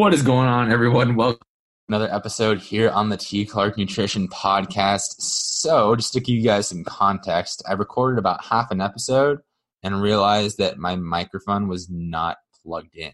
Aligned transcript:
What 0.00 0.14
is 0.14 0.22
going 0.22 0.48
on, 0.48 0.72
everyone? 0.72 1.14
Welcome 1.14 1.46
another 1.86 2.08
episode 2.10 2.58
here 2.58 2.88
on 2.88 3.10
the 3.10 3.18
T 3.18 3.44
Clark 3.44 3.76
Nutrition 3.76 4.28
Podcast. 4.28 5.16
So, 5.18 5.94
just 5.94 6.14
to 6.14 6.20
give 6.20 6.36
you 6.36 6.42
guys 6.42 6.68
some 6.68 6.84
context, 6.84 7.62
I 7.68 7.74
recorded 7.74 8.18
about 8.18 8.42
half 8.42 8.70
an 8.70 8.80
episode 8.80 9.40
and 9.82 10.00
realized 10.00 10.56
that 10.56 10.78
my 10.78 10.96
microphone 10.96 11.68
was 11.68 11.90
not 11.90 12.38
plugged 12.62 12.96
in. 12.96 13.12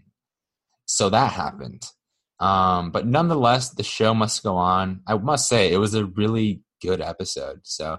So 0.84 1.10
that 1.10 1.32
happened. 1.32 1.82
Um, 2.38 2.92
but 2.92 3.04
nonetheless, 3.04 3.70
the 3.70 3.82
show 3.82 4.14
must 4.14 4.44
go 4.44 4.54
on. 4.54 5.00
I 5.08 5.16
must 5.16 5.48
say, 5.48 5.72
it 5.72 5.78
was 5.78 5.96
a 5.96 6.06
really 6.06 6.62
good 6.80 7.00
episode. 7.00 7.62
So 7.64 7.94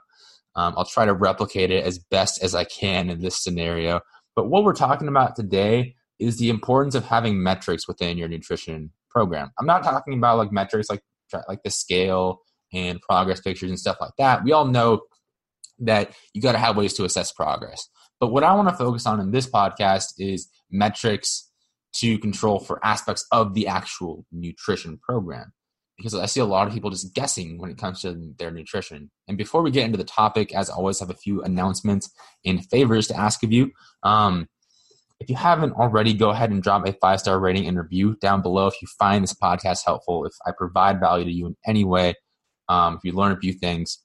um, 0.55 0.75
I'll 0.77 0.85
try 0.85 1.03
to 1.03 1.13
replicate 1.13 1.71
it 1.71 1.83
as 1.83 1.99
best 1.99 2.41
as 2.41 2.55
I 2.55 2.63
can 2.63 3.09
in 3.09 3.19
this 3.19 3.43
scenario. 3.43 3.99
But 4.33 4.47
what 4.47 4.63
we're 4.63 4.71
talking 4.71 5.09
about 5.09 5.35
today 5.35 5.96
is 6.19 6.37
the 6.37 6.49
importance 6.49 6.95
of 6.95 7.05
having 7.05 7.41
metrics 7.41 7.87
within 7.87 8.17
your 8.17 8.27
nutrition 8.27 8.91
program. 9.09 9.51
I'm 9.59 9.65
not 9.65 9.83
talking 9.83 10.13
about 10.13 10.37
like 10.37 10.51
metrics 10.51 10.89
like 10.89 11.01
like 11.47 11.63
the 11.63 11.69
scale 11.69 12.41
and 12.73 13.01
progress 13.01 13.41
pictures 13.41 13.69
and 13.69 13.79
stuff 13.79 13.97
like 13.99 14.13
that. 14.17 14.43
We 14.43 14.51
all 14.51 14.65
know 14.65 15.01
that 15.79 16.13
you 16.33 16.41
got 16.41 16.53
to 16.53 16.57
have 16.57 16.77
ways 16.77 16.93
to 16.93 17.05
assess 17.05 17.31
progress. 17.31 17.87
But 18.19 18.31
what 18.31 18.43
I 18.43 18.53
want 18.55 18.69
to 18.69 18.75
focus 18.75 19.05
on 19.05 19.19
in 19.19 19.31
this 19.31 19.49
podcast 19.49 20.13
is 20.17 20.49
metrics 20.71 21.49
to 21.97 22.17
control 22.19 22.59
for 22.59 22.83
aspects 22.85 23.25
of 23.31 23.53
the 23.53 23.67
actual 23.67 24.25
nutrition 24.31 24.97
program. 24.97 25.53
Because 25.97 26.13
I 26.13 26.27
see 26.27 26.39
a 26.39 26.45
lot 26.45 26.67
of 26.67 26.73
people 26.73 26.91
just 26.91 27.13
guessing 27.15 27.57
when 27.57 27.71
it 27.71 27.77
comes 27.77 28.01
to 28.01 28.33
their 28.37 28.51
nutrition. 28.51 29.09
And 29.27 29.37
before 29.37 29.63
we 29.63 29.71
get 29.71 29.85
into 29.85 29.97
the 29.97 30.03
topic, 30.03 30.53
as 30.53 30.69
always, 30.69 31.01
I 31.01 31.05
have 31.05 31.09
a 31.09 31.17
few 31.17 31.41
announcements 31.41 32.11
and 32.45 32.63
favors 32.69 33.07
to 33.07 33.17
ask 33.17 33.41
of 33.43 33.51
you. 33.51 33.71
Um, 34.03 34.47
if 35.19 35.29
you 35.29 35.35
haven't 35.35 35.73
already, 35.73 36.13
go 36.13 36.29
ahead 36.29 36.51
and 36.51 36.61
drop 36.61 36.87
a 36.87 36.93
five 36.93 37.19
star 37.19 37.39
rating 37.39 37.67
and 37.67 37.77
review 37.77 38.15
down 38.21 38.41
below 38.41 38.67
if 38.67 38.75
you 38.81 38.87
find 38.99 39.23
this 39.23 39.33
podcast 39.33 39.83
helpful. 39.85 40.25
If 40.25 40.33
I 40.45 40.51
provide 40.55 40.99
value 40.99 41.25
to 41.25 41.31
you 41.31 41.47
in 41.47 41.55
any 41.65 41.83
way, 41.83 42.13
um, 42.69 42.95
if 42.95 43.01
you 43.03 43.13
learn 43.13 43.31
a 43.31 43.39
few 43.39 43.53
things, 43.53 43.99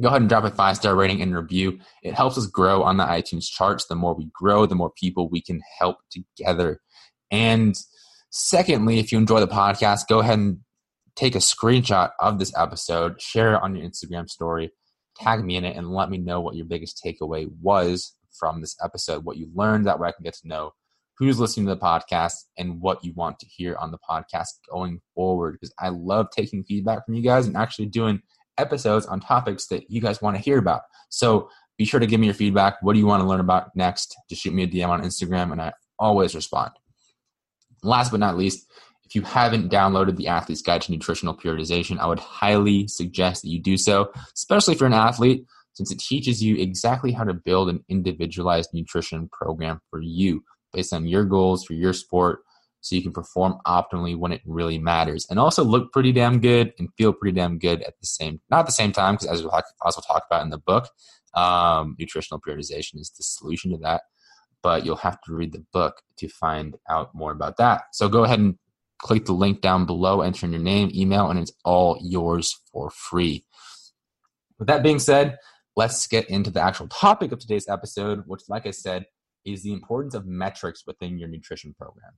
go 0.00 0.08
ahead 0.08 0.20
and 0.20 0.28
drop 0.28 0.44
a 0.44 0.50
five 0.50 0.76
star 0.76 0.94
rating 0.94 1.22
and 1.22 1.34
review. 1.34 1.78
It 2.02 2.14
helps 2.14 2.36
us 2.36 2.46
grow 2.46 2.82
on 2.82 2.98
the 2.98 3.04
iTunes 3.04 3.48
charts. 3.50 3.86
The 3.86 3.94
more 3.94 4.14
we 4.14 4.28
grow, 4.32 4.66
the 4.66 4.74
more 4.74 4.90
people 4.90 5.28
we 5.28 5.40
can 5.40 5.62
help 5.78 5.98
together. 6.10 6.80
And 7.30 7.74
secondly, 8.30 8.98
if 8.98 9.10
you 9.10 9.18
enjoy 9.18 9.40
the 9.40 9.48
podcast, 9.48 10.08
go 10.08 10.20
ahead 10.20 10.38
and 10.38 10.58
take 11.16 11.34
a 11.34 11.38
screenshot 11.38 12.10
of 12.20 12.38
this 12.38 12.52
episode, 12.58 13.20
share 13.20 13.54
it 13.54 13.62
on 13.62 13.74
your 13.74 13.88
Instagram 13.88 14.28
story, 14.28 14.70
tag 15.16 15.44
me 15.44 15.56
in 15.56 15.64
it, 15.64 15.76
and 15.76 15.90
let 15.90 16.10
me 16.10 16.18
know 16.18 16.40
what 16.40 16.56
your 16.56 16.66
biggest 16.66 17.02
takeaway 17.04 17.50
was 17.60 18.14
from 18.42 18.60
this 18.60 18.74
episode, 18.82 19.24
what 19.24 19.36
you 19.36 19.48
learned. 19.54 19.86
That 19.86 20.00
way 20.00 20.08
I 20.08 20.12
can 20.12 20.24
get 20.24 20.34
to 20.38 20.48
know 20.48 20.72
who's 21.16 21.38
listening 21.38 21.66
to 21.66 21.76
the 21.76 21.80
podcast 21.80 22.32
and 22.58 22.80
what 22.80 23.04
you 23.04 23.12
want 23.14 23.38
to 23.38 23.46
hear 23.46 23.76
on 23.76 23.92
the 23.92 23.98
podcast 23.98 24.48
going 24.68 25.00
forward. 25.14 25.52
Because 25.52 25.72
I 25.78 25.90
love 25.90 26.26
taking 26.36 26.64
feedback 26.64 27.06
from 27.06 27.14
you 27.14 27.22
guys 27.22 27.46
and 27.46 27.56
actually 27.56 27.86
doing 27.86 28.20
episodes 28.58 29.06
on 29.06 29.20
topics 29.20 29.68
that 29.68 29.88
you 29.88 30.00
guys 30.00 30.20
want 30.20 30.36
to 30.36 30.42
hear 30.42 30.58
about. 30.58 30.80
So 31.08 31.48
be 31.78 31.84
sure 31.84 32.00
to 32.00 32.06
give 32.06 32.18
me 32.18 32.26
your 32.26 32.34
feedback. 32.34 32.82
What 32.82 32.94
do 32.94 32.98
you 32.98 33.06
want 33.06 33.22
to 33.22 33.28
learn 33.28 33.38
about 33.38 33.70
next? 33.76 34.16
Just 34.28 34.42
shoot 34.42 34.52
me 34.52 34.64
a 34.64 34.66
DM 34.66 34.88
on 34.88 35.02
Instagram 35.02 35.52
and 35.52 35.62
I 35.62 35.72
always 36.00 36.34
respond. 36.34 36.72
Last 37.84 38.10
but 38.10 38.18
not 38.18 38.36
least, 38.36 38.66
if 39.04 39.14
you 39.14 39.22
haven't 39.22 39.70
downloaded 39.70 40.16
the 40.16 40.26
Athlete's 40.26 40.62
Guide 40.62 40.82
to 40.82 40.90
Nutritional 40.90 41.36
Periodization, 41.36 42.00
I 42.00 42.06
would 42.06 42.18
highly 42.18 42.88
suggest 42.88 43.42
that 43.42 43.50
you 43.50 43.60
do 43.60 43.76
so, 43.76 44.10
especially 44.34 44.74
if 44.74 44.80
you're 44.80 44.88
an 44.88 44.94
athlete 44.94 45.46
since 45.74 45.90
it 45.90 45.98
teaches 45.98 46.42
you 46.42 46.56
exactly 46.56 47.12
how 47.12 47.24
to 47.24 47.34
build 47.34 47.68
an 47.68 47.84
individualized 47.88 48.70
nutrition 48.72 49.28
program 49.32 49.80
for 49.90 50.00
you 50.00 50.42
based 50.72 50.92
on 50.92 51.06
your 51.06 51.24
goals 51.24 51.64
for 51.64 51.74
your 51.74 51.92
sport 51.92 52.40
so 52.80 52.96
you 52.96 53.02
can 53.02 53.12
perform 53.12 53.58
optimally 53.66 54.16
when 54.16 54.32
it 54.32 54.40
really 54.44 54.78
matters 54.78 55.26
and 55.30 55.38
also 55.38 55.62
look 55.62 55.92
pretty 55.92 56.12
damn 56.12 56.40
good 56.40 56.72
and 56.78 56.88
feel 56.98 57.12
pretty 57.12 57.34
damn 57.34 57.58
good 57.58 57.82
at 57.82 57.94
the 58.00 58.06
same 58.06 58.40
not 58.50 58.60
at 58.60 58.66
the 58.66 58.72
same 58.72 58.92
time 58.92 59.14
because 59.14 59.28
as 59.28 59.42
we 59.42 59.50
also 59.82 60.00
talk 60.00 60.24
about 60.30 60.42
in 60.42 60.50
the 60.50 60.58
book 60.58 60.88
um, 61.34 61.96
nutritional 61.98 62.40
periodization 62.40 63.00
is 63.00 63.10
the 63.16 63.22
solution 63.22 63.70
to 63.70 63.78
that 63.78 64.02
but 64.62 64.86
you'll 64.86 64.96
have 64.96 65.20
to 65.22 65.34
read 65.34 65.52
the 65.52 65.64
book 65.72 66.02
to 66.16 66.28
find 66.28 66.76
out 66.88 67.14
more 67.14 67.32
about 67.32 67.56
that. 67.56 67.82
So 67.92 68.08
go 68.08 68.24
ahead 68.24 68.38
and 68.38 68.56
click 68.98 69.24
the 69.24 69.32
link 69.32 69.60
down 69.60 69.84
below 69.84 70.20
enter 70.20 70.46
in 70.46 70.52
your 70.52 70.62
name 70.62 70.90
email 70.94 71.28
and 71.28 71.38
it's 71.38 71.52
all 71.64 71.98
yours 72.00 72.60
for 72.72 72.90
free. 72.90 73.44
With 74.58 74.68
that 74.68 74.82
being 74.82 75.00
said 75.00 75.38
let's 75.76 76.06
get 76.06 76.28
into 76.28 76.50
the 76.50 76.60
actual 76.60 76.88
topic 76.88 77.32
of 77.32 77.38
today's 77.38 77.68
episode, 77.68 78.22
which, 78.26 78.42
like 78.48 78.66
I 78.66 78.70
said, 78.70 79.06
is 79.44 79.62
the 79.62 79.72
importance 79.72 80.14
of 80.14 80.26
metrics 80.26 80.84
within 80.86 81.18
your 81.18 81.28
nutrition 81.28 81.74
program. 81.74 82.12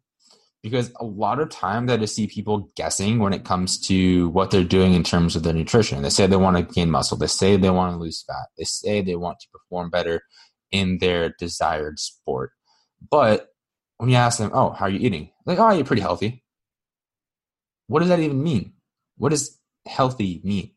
Because 0.63 0.93
a 0.99 1.05
lot 1.05 1.41
of 1.41 1.51
times 1.51 1.91
I 1.91 1.99
just 1.99 2.15
see 2.15 2.27
people 2.27 2.71
guessing 2.75 3.19
when 3.19 3.35
it 3.35 3.45
comes 3.45 3.79
to 3.89 4.31
what 4.31 4.51
they're 4.51 4.65
doing 4.65 4.95
in 4.95 5.03
terms 5.03 5.37
of 5.37 5.43
their 5.43 5.53
nutrition. 5.53 6.01
They 6.03 6.09
say 6.09 6.27
they 6.27 6.37
want 6.37 6.57
to 6.57 6.75
gain 6.75 6.91
muscle, 6.91 7.19
they 7.19 7.27
say 7.27 7.57
they 7.57 7.71
want 7.71 7.95
to 7.95 7.99
lose 7.99 8.25
fat, 8.27 8.47
they 8.57 8.65
say 8.65 9.03
they 9.03 9.17
want 9.17 9.41
to 9.41 9.49
perform 9.53 9.91
better 9.91 10.23
in 10.71 10.99
their 10.99 11.35
desired 11.39 11.99
sport. 11.99 12.53
But 13.11 13.49
when 13.99 14.09
you 14.09 14.17
ask 14.17 14.39
them, 14.39 14.51
oh, 14.55 14.71
how 14.71 14.87
are 14.87 14.91
you 14.91 15.01
eating? 15.01 15.31
Like, 15.45 15.59
oh, 15.59 15.71
you're 15.71 15.85
pretty 15.85 16.03
healthy. 16.03 16.43
What 17.87 18.01
does 18.01 18.09
that 18.09 18.21
even 18.21 18.43
mean? 18.43 18.73
What 19.19 19.31
does 19.31 19.61
healthy 19.87 20.41
mean? 20.45 20.71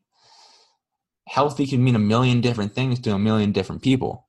Healthy 1.28 1.66
can 1.66 1.84
mean 1.84 1.94
a 1.94 2.00
million 2.00 2.40
different 2.40 2.74
things 2.74 2.98
to 3.00 3.12
a 3.12 3.18
million 3.18 3.52
different 3.52 3.82
people. 3.82 4.26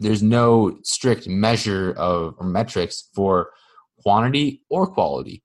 There's 0.00 0.22
no 0.22 0.78
strict 0.82 1.28
measure 1.28 1.92
of 1.96 2.34
or 2.38 2.46
metrics 2.46 3.08
for 3.14 3.50
quantity 4.02 4.62
or 4.68 4.86
quality. 4.86 5.42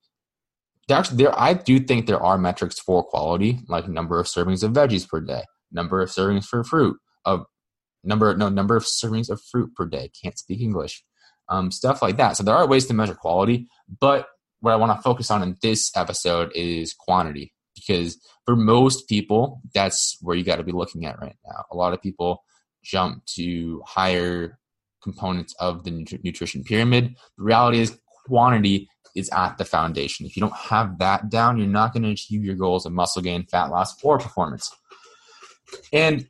Actually, 0.90 1.18
there 1.18 1.40
I 1.40 1.54
do 1.54 1.80
think 1.80 2.08
there 2.08 2.22
are 2.22 2.38
metrics 2.38 2.80
for 2.80 3.04
quality, 3.04 3.60
like 3.68 3.88
number 3.88 4.20
of 4.20 4.26
servings 4.26 4.64
of 4.64 4.74
veggies 4.74 5.08
per 5.08 5.22
day, 5.22 5.44
number 5.72 6.02
of 6.02 6.10
servings 6.10 6.46
for 6.46 6.64
fruit, 6.64 6.98
of 7.26 7.46
number 8.04 8.36
no 8.36 8.50
number 8.50 8.76
of 8.76 8.84
servings 8.84 9.30
of 9.30 9.40
fruit 9.52 9.74
per 9.76 9.86
day. 9.86 10.10
Can't 10.22 10.38
speak 10.38 10.62
English, 10.62 11.04
um, 11.48 11.72
stuff 11.72 12.02
like 12.02 12.18
that. 12.18 12.38
So 12.38 12.44
there 12.44 12.56
are 12.56 12.68
ways 12.68 12.88
to 12.88 12.94
measure 12.96 13.14
quality, 13.14 13.68
but 14.00 14.28
what 14.62 14.74
I 14.74 14.78
want 14.78 14.98
to 14.98 15.02
focus 15.04 15.30
on 15.30 15.44
in 15.44 15.58
this 15.62 15.96
episode 15.96 16.52
is 16.56 16.94
quantity 16.94 17.54
because 17.76 18.18
for 18.46 18.56
most 18.56 19.08
people, 19.08 19.62
that's 19.74 20.18
where 20.22 20.36
you 20.36 20.44
got 20.44 20.58
to 20.58 20.64
be 20.64 20.72
looking 20.72 21.06
at 21.06 21.20
right 21.20 21.36
now. 21.48 21.66
A 21.72 21.76
lot 21.76 21.94
of 21.94 22.02
people 22.02 22.44
jump 22.84 23.26
to 23.36 23.82
higher 23.86 24.58
components 25.02 25.54
of 25.60 25.84
the 25.84 25.92
nutrition 26.24 26.64
pyramid. 26.64 27.16
The 27.38 27.44
reality 27.44 27.80
is, 27.80 27.98
quantity 28.26 28.88
is 29.16 29.30
at 29.34 29.58
the 29.58 29.66
foundation. 29.66 30.26
If 30.26 30.36
you 30.36 30.42
don't 30.42 30.56
have 30.56 31.00
that 31.00 31.30
down, 31.30 31.58
you're 31.58 31.68
not 31.68 31.94
going 31.94 32.04
to 32.04 32.12
achieve 32.12 32.44
your 32.44 32.56
goals 32.56 32.86
of 32.86 32.92
muscle 32.94 33.22
gain, 33.22 33.46
fat 33.46 33.72
loss, 33.72 33.96
or 34.04 34.20
performance. 34.20 34.72
And 35.92 36.28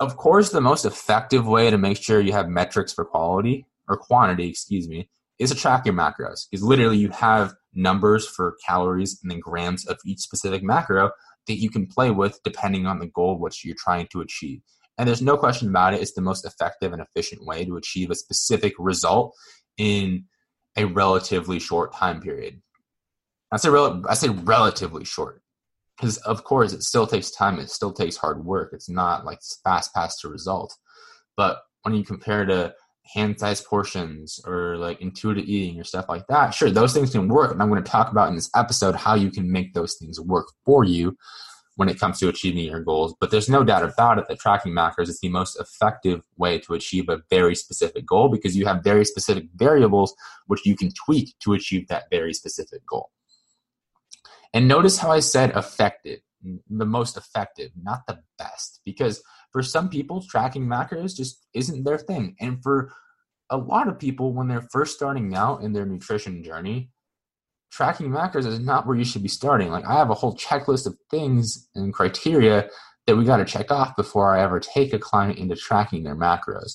of 0.00 0.16
course, 0.16 0.50
the 0.50 0.60
most 0.60 0.84
effective 0.84 1.46
way 1.46 1.70
to 1.70 1.78
make 1.78 2.02
sure 2.02 2.20
you 2.20 2.32
have 2.32 2.48
metrics 2.48 2.92
for 2.92 3.04
quality 3.04 3.66
or 3.88 3.96
quantity, 3.96 4.48
excuse 4.48 4.88
me, 4.88 5.08
is 5.38 5.50
to 5.50 5.56
track 5.56 5.84
your 5.86 5.94
macros. 5.94 6.46
Because 6.50 6.62
literally, 6.62 6.98
you 6.98 7.10
have 7.10 7.54
numbers 7.74 8.26
for 8.26 8.56
calories 8.66 9.18
and 9.22 9.30
then 9.30 9.40
grams 9.40 9.86
of 9.86 9.98
each 10.04 10.20
specific 10.20 10.62
macro 10.62 11.10
that 11.46 11.58
you 11.58 11.70
can 11.70 11.86
play 11.86 12.10
with 12.10 12.40
depending 12.44 12.86
on 12.86 12.98
the 12.98 13.06
goal 13.06 13.38
which 13.38 13.64
you're 13.64 13.76
trying 13.78 14.06
to 14.12 14.20
achieve. 14.20 14.60
And 14.96 15.08
there's 15.08 15.22
no 15.22 15.36
question 15.36 15.68
about 15.68 15.94
it, 15.94 16.00
it's 16.00 16.14
the 16.14 16.20
most 16.20 16.46
effective 16.46 16.92
and 16.92 17.02
efficient 17.02 17.44
way 17.44 17.64
to 17.64 17.76
achieve 17.76 18.10
a 18.10 18.14
specific 18.14 18.74
result 18.78 19.34
in 19.76 20.24
a 20.76 20.84
relatively 20.84 21.58
short 21.58 21.94
time 21.94 22.20
period. 22.20 22.60
I 23.52 23.56
say, 23.56 23.68
rel- 23.68 24.02
I 24.08 24.14
say 24.14 24.28
relatively 24.28 25.04
short 25.04 25.42
because, 25.96 26.16
of 26.18 26.44
course, 26.44 26.72
it 26.72 26.82
still 26.82 27.06
takes 27.06 27.30
time, 27.30 27.58
it 27.58 27.70
still 27.70 27.92
takes 27.92 28.16
hard 28.16 28.44
work. 28.44 28.70
It's 28.72 28.88
not 28.88 29.24
like 29.24 29.40
fast 29.62 29.94
pass 29.94 30.18
to 30.20 30.28
result. 30.28 30.74
But 31.36 31.58
when 31.82 31.94
you 31.94 32.04
compare 32.04 32.44
to 32.46 32.74
hand 33.12 33.38
sized 33.38 33.66
portions 33.66 34.40
or 34.46 34.76
like 34.76 35.00
intuitive 35.00 35.44
eating 35.44 35.78
or 35.78 35.84
stuff 35.84 36.06
like 36.08 36.26
that. 36.28 36.54
Sure, 36.54 36.70
those 36.70 36.94
things 36.94 37.12
can 37.12 37.28
work. 37.28 37.52
And 37.52 37.62
I'm 37.62 37.68
going 37.68 37.82
to 37.82 37.90
talk 37.90 38.10
about 38.10 38.28
in 38.28 38.34
this 38.34 38.50
episode 38.56 38.94
how 38.94 39.14
you 39.14 39.30
can 39.30 39.50
make 39.50 39.74
those 39.74 39.94
things 39.94 40.20
work 40.20 40.46
for 40.64 40.84
you 40.84 41.16
when 41.76 41.88
it 41.88 41.98
comes 41.98 42.18
to 42.20 42.28
achieving 42.28 42.64
your 42.64 42.80
goals. 42.80 43.14
But 43.20 43.30
there's 43.30 43.48
no 43.48 43.64
doubt 43.64 43.84
about 43.84 44.18
it 44.18 44.26
that 44.28 44.38
tracking 44.38 44.72
macros 44.72 45.08
is 45.08 45.20
the 45.20 45.28
most 45.28 45.58
effective 45.60 46.22
way 46.38 46.58
to 46.60 46.74
achieve 46.74 47.08
a 47.08 47.22
very 47.30 47.54
specific 47.54 48.06
goal 48.06 48.28
because 48.28 48.56
you 48.56 48.66
have 48.66 48.84
very 48.84 49.04
specific 49.04 49.46
variables 49.54 50.14
which 50.46 50.64
you 50.64 50.76
can 50.76 50.90
tweak 50.92 51.34
to 51.40 51.52
achieve 51.52 51.88
that 51.88 52.04
very 52.10 52.32
specific 52.32 52.86
goal. 52.86 53.10
And 54.52 54.68
notice 54.68 54.98
how 54.98 55.10
I 55.10 55.20
said 55.20 55.50
effective, 55.56 56.20
the 56.70 56.86
most 56.86 57.16
effective, 57.16 57.72
not 57.82 58.06
the 58.06 58.20
best, 58.38 58.80
because 58.84 59.22
for 59.54 59.62
some 59.62 59.88
people, 59.88 60.20
tracking 60.20 60.66
macros 60.66 61.14
just 61.14 61.46
isn't 61.54 61.84
their 61.84 61.96
thing. 61.96 62.34
And 62.40 62.60
for 62.60 62.92
a 63.50 63.56
lot 63.56 63.86
of 63.86 64.00
people, 64.00 64.32
when 64.32 64.48
they're 64.48 64.66
first 64.72 64.96
starting 64.96 65.32
out 65.36 65.62
in 65.62 65.72
their 65.72 65.86
nutrition 65.86 66.42
journey, 66.42 66.90
tracking 67.70 68.10
macros 68.10 68.46
is 68.46 68.58
not 68.58 68.84
where 68.84 68.96
you 68.96 69.04
should 69.04 69.22
be 69.22 69.28
starting. 69.28 69.70
Like, 69.70 69.86
I 69.86 69.94
have 69.94 70.10
a 70.10 70.14
whole 70.14 70.34
checklist 70.36 70.86
of 70.88 70.96
things 71.08 71.68
and 71.76 71.94
criteria 71.94 72.68
that 73.06 73.14
we 73.14 73.24
got 73.24 73.36
to 73.36 73.44
check 73.44 73.70
off 73.70 73.94
before 73.94 74.34
I 74.34 74.42
ever 74.42 74.58
take 74.58 74.92
a 74.92 74.98
client 74.98 75.38
into 75.38 75.54
tracking 75.54 76.02
their 76.02 76.16
macros, 76.16 76.72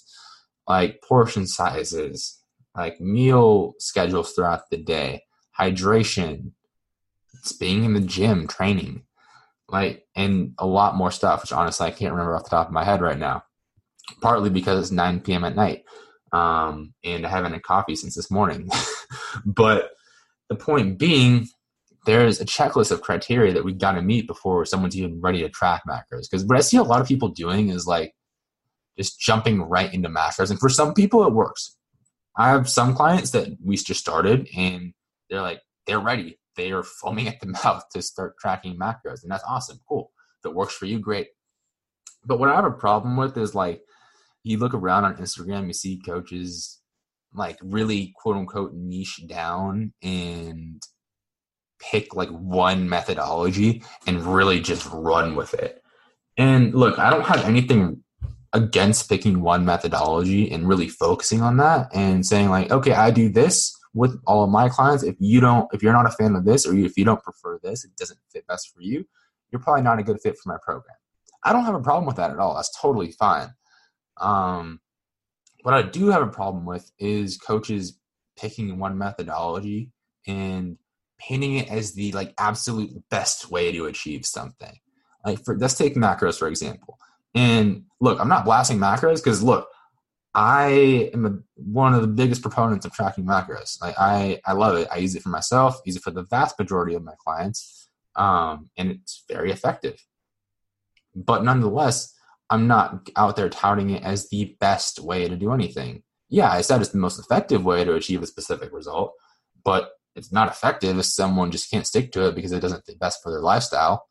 like 0.65 1.03
portion 1.05 1.47
sizes, 1.47 2.39
like 2.77 3.01
meal 3.01 3.73
schedules 3.79 4.31
throughout 4.31 4.69
the 4.71 4.77
day, 4.77 5.23
hydration, 5.59 6.53
it's 7.33 7.51
being 7.51 7.83
in 7.83 7.93
the 7.93 7.99
gym, 7.99 8.47
training, 8.47 9.03
like, 9.71 10.05
and 10.15 10.53
a 10.57 10.65
lot 10.65 10.95
more 10.95 11.11
stuff, 11.11 11.41
which 11.41 11.51
honestly 11.51 11.87
I 11.87 11.91
can't 11.91 12.11
remember 12.11 12.35
off 12.35 12.43
the 12.43 12.49
top 12.49 12.67
of 12.67 12.73
my 12.73 12.83
head 12.83 13.01
right 13.01 13.17
now. 13.17 13.43
Partly 14.21 14.49
because 14.49 14.79
it's 14.79 14.91
9 14.91 15.19
p.m. 15.19 15.43
at 15.43 15.55
night, 15.55 15.83
um, 16.31 16.93
and 17.03 17.25
I 17.25 17.29
haven't 17.29 17.53
had 17.53 17.61
coffee 17.61 17.95
since 17.95 18.15
this 18.15 18.31
morning. 18.31 18.67
but 19.45 19.91
the 20.49 20.55
point 20.55 20.97
being, 20.97 21.47
there's 22.07 22.41
a 22.41 22.45
checklist 22.45 22.91
of 22.91 23.01
criteria 23.01 23.53
that 23.53 23.63
we 23.63 23.71
got 23.71 23.91
to 23.91 24.01
meet 24.01 24.25
before 24.25 24.65
someone's 24.65 24.97
even 24.97 25.21
ready 25.21 25.41
to 25.41 25.49
track 25.49 25.83
macros. 25.87 26.23
Because 26.29 26.43
what 26.43 26.57
I 26.57 26.61
see 26.61 26.77
a 26.77 26.83
lot 26.83 27.01
of 27.01 27.07
people 27.07 27.29
doing 27.29 27.69
is 27.69 27.85
like 27.85 28.13
just 28.97 29.19
jumping 29.19 29.61
right 29.61 29.93
into 29.93 30.09
macros, 30.09 30.49
and 30.49 30.59
for 30.59 30.69
some 30.69 30.95
people 30.95 31.23
it 31.25 31.33
works. 31.33 31.75
I 32.35 32.49
have 32.49 32.67
some 32.67 32.95
clients 32.95 33.31
that 33.31 33.49
we 33.63 33.77
just 33.77 33.99
started, 33.99 34.47
and 34.57 34.93
they're 35.29 35.41
like 35.41 35.61
they're 35.85 35.99
ready. 35.99 36.38
They 36.55 36.71
are 36.71 36.83
foaming 36.83 37.27
at 37.27 37.39
the 37.39 37.47
mouth 37.63 37.83
to 37.93 38.01
start 38.01 38.37
tracking 38.39 38.77
macros, 38.77 39.23
and 39.23 39.31
that's 39.31 39.43
awesome. 39.47 39.79
Cool. 39.87 40.11
If 40.43 40.49
it 40.49 40.55
works 40.55 40.73
for 40.73 40.85
you, 40.85 40.99
great. 40.99 41.27
But 42.25 42.39
what 42.39 42.49
I 42.49 42.55
have 42.55 42.65
a 42.65 42.71
problem 42.71 43.17
with 43.17 43.37
is 43.37 43.55
like 43.55 43.81
you 44.43 44.57
look 44.57 44.73
around 44.73 45.05
on 45.05 45.15
Instagram, 45.17 45.67
you 45.67 45.73
see 45.73 46.01
coaches 46.05 46.79
like 47.33 47.59
really 47.61 48.13
quote 48.15 48.37
unquote 48.37 48.73
niche 48.73 49.21
down 49.27 49.93
and 50.01 50.81
pick 51.79 52.15
like 52.15 52.29
one 52.29 52.89
methodology 52.89 53.83
and 54.07 54.25
really 54.25 54.59
just 54.59 54.87
run 54.91 55.35
with 55.35 55.53
it. 55.53 55.81
And 56.37 56.73
look, 56.73 56.99
I 56.99 57.09
don't 57.09 57.25
have 57.25 57.45
anything 57.45 58.03
against 58.53 59.09
picking 59.09 59.41
one 59.41 59.63
methodology 59.65 60.51
and 60.51 60.67
really 60.67 60.87
focusing 60.87 61.41
on 61.41 61.57
that 61.57 61.89
and 61.93 62.25
saying 62.25 62.49
like, 62.49 62.71
okay, 62.71 62.93
I 62.93 63.11
do 63.11 63.29
this 63.29 63.75
with 63.93 64.19
all 64.27 64.43
of 64.43 64.49
my 64.49 64.69
clients. 64.69 65.03
If 65.03 65.15
you 65.19 65.39
don't, 65.39 65.67
if 65.73 65.81
you're 65.81 65.93
not 65.93 66.05
a 66.05 66.11
fan 66.11 66.35
of 66.35 66.45
this 66.45 66.65
or 66.65 66.75
if 66.75 66.97
you 66.97 67.05
don't 67.05 67.23
prefer 67.23 67.59
this, 67.61 67.83
it 67.83 67.95
doesn't 67.97 68.19
fit 68.31 68.47
best 68.47 68.73
for 68.73 68.81
you, 68.81 69.05
you're 69.51 69.61
probably 69.61 69.83
not 69.83 69.99
a 69.99 70.03
good 70.03 70.19
fit 70.21 70.37
for 70.37 70.49
my 70.49 70.57
program. 70.63 70.95
I 71.43 71.53
don't 71.53 71.65
have 71.65 71.75
a 71.75 71.81
problem 71.81 72.05
with 72.05 72.17
that 72.17 72.31
at 72.31 72.39
all. 72.39 72.55
That's 72.55 72.77
totally 72.79 73.11
fine. 73.11 73.53
Um, 74.17 74.81
what 75.63 75.73
I 75.73 75.81
do 75.81 76.07
have 76.07 76.21
a 76.21 76.27
problem 76.27 76.65
with 76.65 76.91
is 76.99 77.37
coaches 77.37 77.97
picking 78.37 78.77
one 78.79 78.97
methodology 78.97 79.91
and 80.27 80.77
painting 81.19 81.55
it 81.55 81.69
as 81.69 81.93
the 81.93 82.11
like 82.13 82.33
absolute 82.37 82.91
best 83.09 83.51
way 83.51 83.71
to 83.71 83.85
achieve 83.85 84.25
something. 84.25 84.73
Like 85.25 85.43
for 85.43 85.57
let's 85.57 85.73
take 85.75 85.95
macros 85.95 86.39
for 86.39 86.47
example. 86.47 86.97
And 87.35 87.83
look, 87.99 88.19
I'm 88.19 88.29
not 88.29 88.45
blasting 88.45 88.77
macros 88.77 89.17
because 89.17 89.43
look, 89.43 89.67
I 90.33 91.09
am 91.13 91.25
a, 91.25 91.37
one 91.55 91.93
of 91.93 92.01
the 92.01 92.07
biggest 92.07 92.41
proponents 92.41 92.85
of 92.85 92.93
tracking 92.93 93.25
macros. 93.25 93.77
I, 93.81 94.39
I 94.45 94.53
love 94.53 94.77
it. 94.77 94.87
I 94.91 94.97
use 94.97 95.15
it 95.15 95.23
for 95.23 95.29
myself. 95.29 95.81
Use 95.85 95.95
it 95.95 96.03
for 96.03 96.11
the 96.11 96.23
vast 96.23 96.57
majority 96.59 96.93
of 96.93 97.03
my 97.03 97.13
clients, 97.23 97.89
um, 98.15 98.69
and 98.77 98.91
it's 98.91 99.23
very 99.27 99.51
effective. 99.51 100.03
But 101.15 101.43
nonetheless, 101.43 102.13
I'm 102.49 102.67
not 102.67 103.09
out 103.15 103.35
there 103.35 103.49
touting 103.49 103.89
it 103.89 104.03
as 104.03 104.29
the 104.29 104.55
best 104.59 104.99
way 104.99 105.27
to 105.27 105.35
do 105.35 105.51
anything. 105.51 106.03
Yeah, 106.29 106.51
I 106.51 106.61
said 106.61 106.81
it's 106.81 106.91
the 106.91 106.99
most 106.99 107.19
effective 107.19 107.65
way 107.65 107.83
to 107.83 107.95
achieve 107.95 108.21
a 108.21 108.27
specific 108.27 108.71
result, 108.71 109.13
but 109.63 109.91
it's 110.15 110.31
not 110.31 110.49
effective 110.49 110.97
if 110.97 111.05
someone 111.05 111.51
just 111.51 111.71
can't 111.71 111.87
stick 111.87 112.11
to 112.11 112.27
it 112.27 112.35
because 112.35 112.51
it 112.51 112.59
doesn't 112.59 112.85
fit 112.85 112.99
best 112.99 113.21
for 113.23 113.31
their 113.31 113.41
lifestyle. 113.41 114.05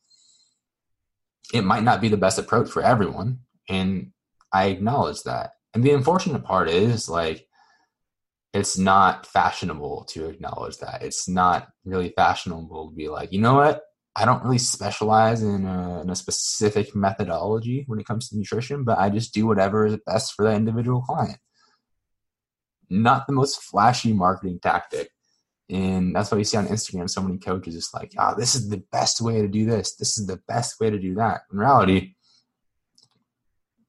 It 1.55 1.63
might 1.63 1.85
not 1.85 2.01
be 2.01 2.09
the 2.09 2.17
best 2.17 2.39
approach 2.39 2.69
for 2.69 2.83
everyone, 2.83 3.41
and 3.69 4.13
I 4.53 4.67
acknowledge 4.67 5.23
that. 5.23 5.53
And 5.75 5.85
the 5.85 5.93
unfortunate 5.93 6.45
part 6.45 6.69
is 6.69 7.09
like 7.09 7.47
it's 8.55 8.79
not 8.79 9.27
fashionable 9.27 10.05
to 10.11 10.27
acknowledge 10.27 10.79
that. 10.79 11.03
It's 11.03 11.29
not 11.29 11.69
really 11.85 12.13
fashionable 12.17 12.91
to 12.91 12.97
be 12.97 13.09
like, 13.09 13.33
you 13.33 13.41
know 13.41 13.55
what? 13.55 13.83
I 14.17 14.25
don't 14.25 14.43
really 14.43 14.59
specialize 14.59 15.43
in 15.43 15.65
a, 15.65 16.01
in 16.01 16.11
a, 16.11 16.17
specific 16.17 16.97
methodology 16.97 17.85
when 17.87 18.01
it 18.01 18.07
comes 18.07 18.29
to 18.29 18.37
nutrition, 18.37 18.83
but 18.83 18.99
I 18.99 19.11
just 19.11 19.33
do 19.33 19.47
whatever 19.47 19.87
is 19.87 19.97
best 20.07 20.35
for 20.35 20.45
that 20.45 20.57
individual 20.57 21.03
client. 21.03 21.39
Not 22.91 23.27
the 23.27 23.33
most 23.33 23.63
flashy 23.63 24.13
marketing 24.13 24.59
tactic, 24.61 25.11
and 25.71 26.17
that's 26.17 26.33
why 26.33 26.39
you 26.39 26.45
see 26.45 26.57
on 26.57 26.67
Instagram 26.67 27.09
so 27.09 27.23
many 27.23 27.39
coaches 27.39 27.75
just 27.75 27.95
like, 27.95 28.13
oh, 28.19 28.35
this 28.37 28.55
is 28.55 28.69
the 28.69 28.83
best 28.91 29.21
way 29.21 29.43
to 29.43 29.49
do 29.49 29.67
this. 29.67 29.95
This 29.95 30.19
is 30.19 30.27
the 30.27 30.41
best 30.49 30.81
way 30.81 30.91
to 30.91 30.99
do 30.99 31.15
that. 31.17 31.43
In 31.53 31.59
reality, 31.59 32.15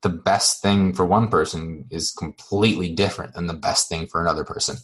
the 0.02 0.10
best 0.10 0.62
thing 0.62 0.94
for 0.94 1.06
one 1.06 1.28
person 1.28 1.86
is 1.90 2.12
completely 2.12 2.94
different 2.94 3.34
than 3.34 3.48
the 3.48 3.54
best 3.54 3.90
thing 3.90 4.08
for 4.08 4.22
another 4.22 4.44
person. 4.44 4.78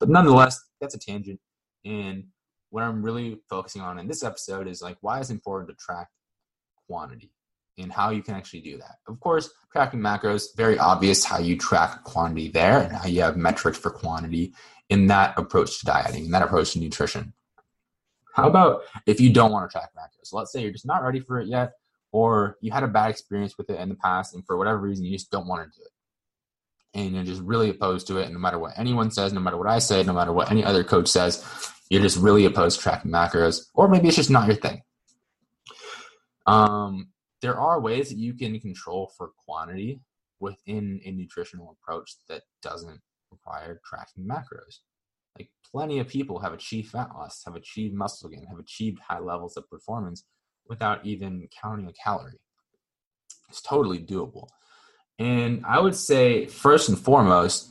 But 0.00 0.08
nonetheless, 0.08 0.60
that's 0.80 0.94
a 0.94 0.98
tangent. 0.98 1.40
And 1.84 2.24
what 2.70 2.82
I'm 2.84 3.02
really 3.02 3.40
focusing 3.50 3.82
on 3.82 3.98
in 3.98 4.08
this 4.08 4.24
episode 4.24 4.66
is 4.66 4.80
like 4.80 4.96
why 5.00 5.20
it's 5.20 5.30
important 5.30 5.68
to 5.70 5.84
track 5.84 6.08
quantity 6.86 7.30
and 7.78 7.92
how 7.92 8.10
you 8.10 8.22
can 8.22 8.34
actually 8.34 8.60
do 8.60 8.78
that. 8.78 8.96
Of 9.08 9.20
course, 9.20 9.50
tracking 9.72 10.00
macros, 10.00 10.56
very 10.56 10.78
obvious 10.78 11.24
how 11.24 11.38
you 11.38 11.56
track 11.56 12.04
quantity 12.04 12.48
there 12.48 12.80
and 12.80 12.92
how 12.92 13.06
you 13.06 13.22
have 13.22 13.36
metrics 13.36 13.78
for 13.78 13.90
quantity 13.90 14.54
in 14.88 15.06
that 15.08 15.38
approach 15.38 15.80
to 15.80 15.86
dieting, 15.86 16.26
in 16.26 16.30
that 16.30 16.42
approach 16.42 16.72
to 16.72 16.80
nutrition. 16.80 17.32
How 18.34 18.48
about 18.48 18.82
if 19.06 19.20
you 19.20 19.32
don't 19.32 19.52
want 19.52 19.70
to 19.70 19.72
track 19.72 19.90
macros? 19.96 20.32
Let's 20.32 20.52
say 20.52 20.62
you're 20.62 20.72
just 20.72 20.86
not 20.86 21.02
ready 21.02 21.20
for 21.20 21.40
it 21.40 21.48
yet, 21.48 21.72
or 22.12 22.58
you 22.60 22.70
had 22.70 22.84
a 22.84 22.88
bad 22.88 23.10
experience 23.10 23.56
with 23.58 23.70
it 23.70 23.80
in 23.80 23.88
the 23.88 23.94
past, 23.96 24.34
and 24.34 24.46
for 24.46 24.56
whatever 24.56 24.78
reason, 24.78 25.04
you 25.04 25.12
just 25.12 25.30
don't 25.30 25.48
want 25.48 25.64
to 25.64 25.78
do 25.78 25.84
it. 25.84 25.90
And 26.94 27.14
you're 27.14 27.24
just 27.24 27.40
really 27.40 27.70
opposed 27.70 28.06
to 28.08 28.18
it. 28.18 28.24
And 28.24 28.34
no 28.34 28.38
matter 28.38 28.58
what 28.58 28.78
anyone 28.78 29.10
says, 29.10 29.32
no 29.32 29.40
matter 29.40 29.56
what 29.56 29.66
I 29.66 29.78
say, 29.78 30.02
no 30.02 30.12
matter 30.12 30.32
what 30.32 30.50
any 30.50 30.62
other 30.62 30.84
coach 30.84 31.08
says, 31.08 31.44
you're 31.88 32.02
just 32.02 32.18
really 32.18 32.44
opposed 32.44 32.76
to 32.78 32.82
tracking 32.82 33.10
macros, 33.10 33.66
or 33.74 33.88
maybe 33.88 34.08
it's 34.08 34.16
just 34.16 34.30
not 34.30 34.46
your 34.46 34.56
thing. 34.56 34.82
Um, 36.46 37.08
there 37.40 37.58
are 37.58 37.80
ways 37.80 38.10
that 38.10 38.18
you 38.18 38.34
can 38.34 38.58
control 38.60 39.10
for 39.16 39.32
quantity 39.46 40.00
within 40.38 41.00
a 41.04 41.12
nutritional 41.12 41.76
approach 41.80 42.14
that 42.28 42.42
doesn't 42.62 43.00
require 43.30 43.80
tracking 43.84 44.26
macros. 44.26 44.80
Like 45.38 45.50
plenty 45.70 45.98
of 45.98 46.08
people 46.08 46.40
have 46.40 46.52
achieved 46.52 46.90
fat 46.90 47.10
loss, 47.14 47.42
have 47.46 47.56
achieved 47.56 47.94
muscle 47.94 48.28
gain, 48.28 48.44
have 48.50 48.58
achieved 48.58 48.98
high 49.00 49.20
levels 49.20 49.56
of 49.56 49.68
performance 49.70 50.24
without 50.68 51.04
even 51.04 51.48
counting 51.62 51.88
a 51.88 51.92
calorie. 51.92 52.40
It's 53.48 53.62
totally 53.62 53.98
doable. 53.98 54.48
And 55.18 55.64
I 55.66 55.78
would 55.78 55.94
say, 55.94 56.46
first 56.46 56.88
and 56.88 56.98
foremost, 56.98 57.70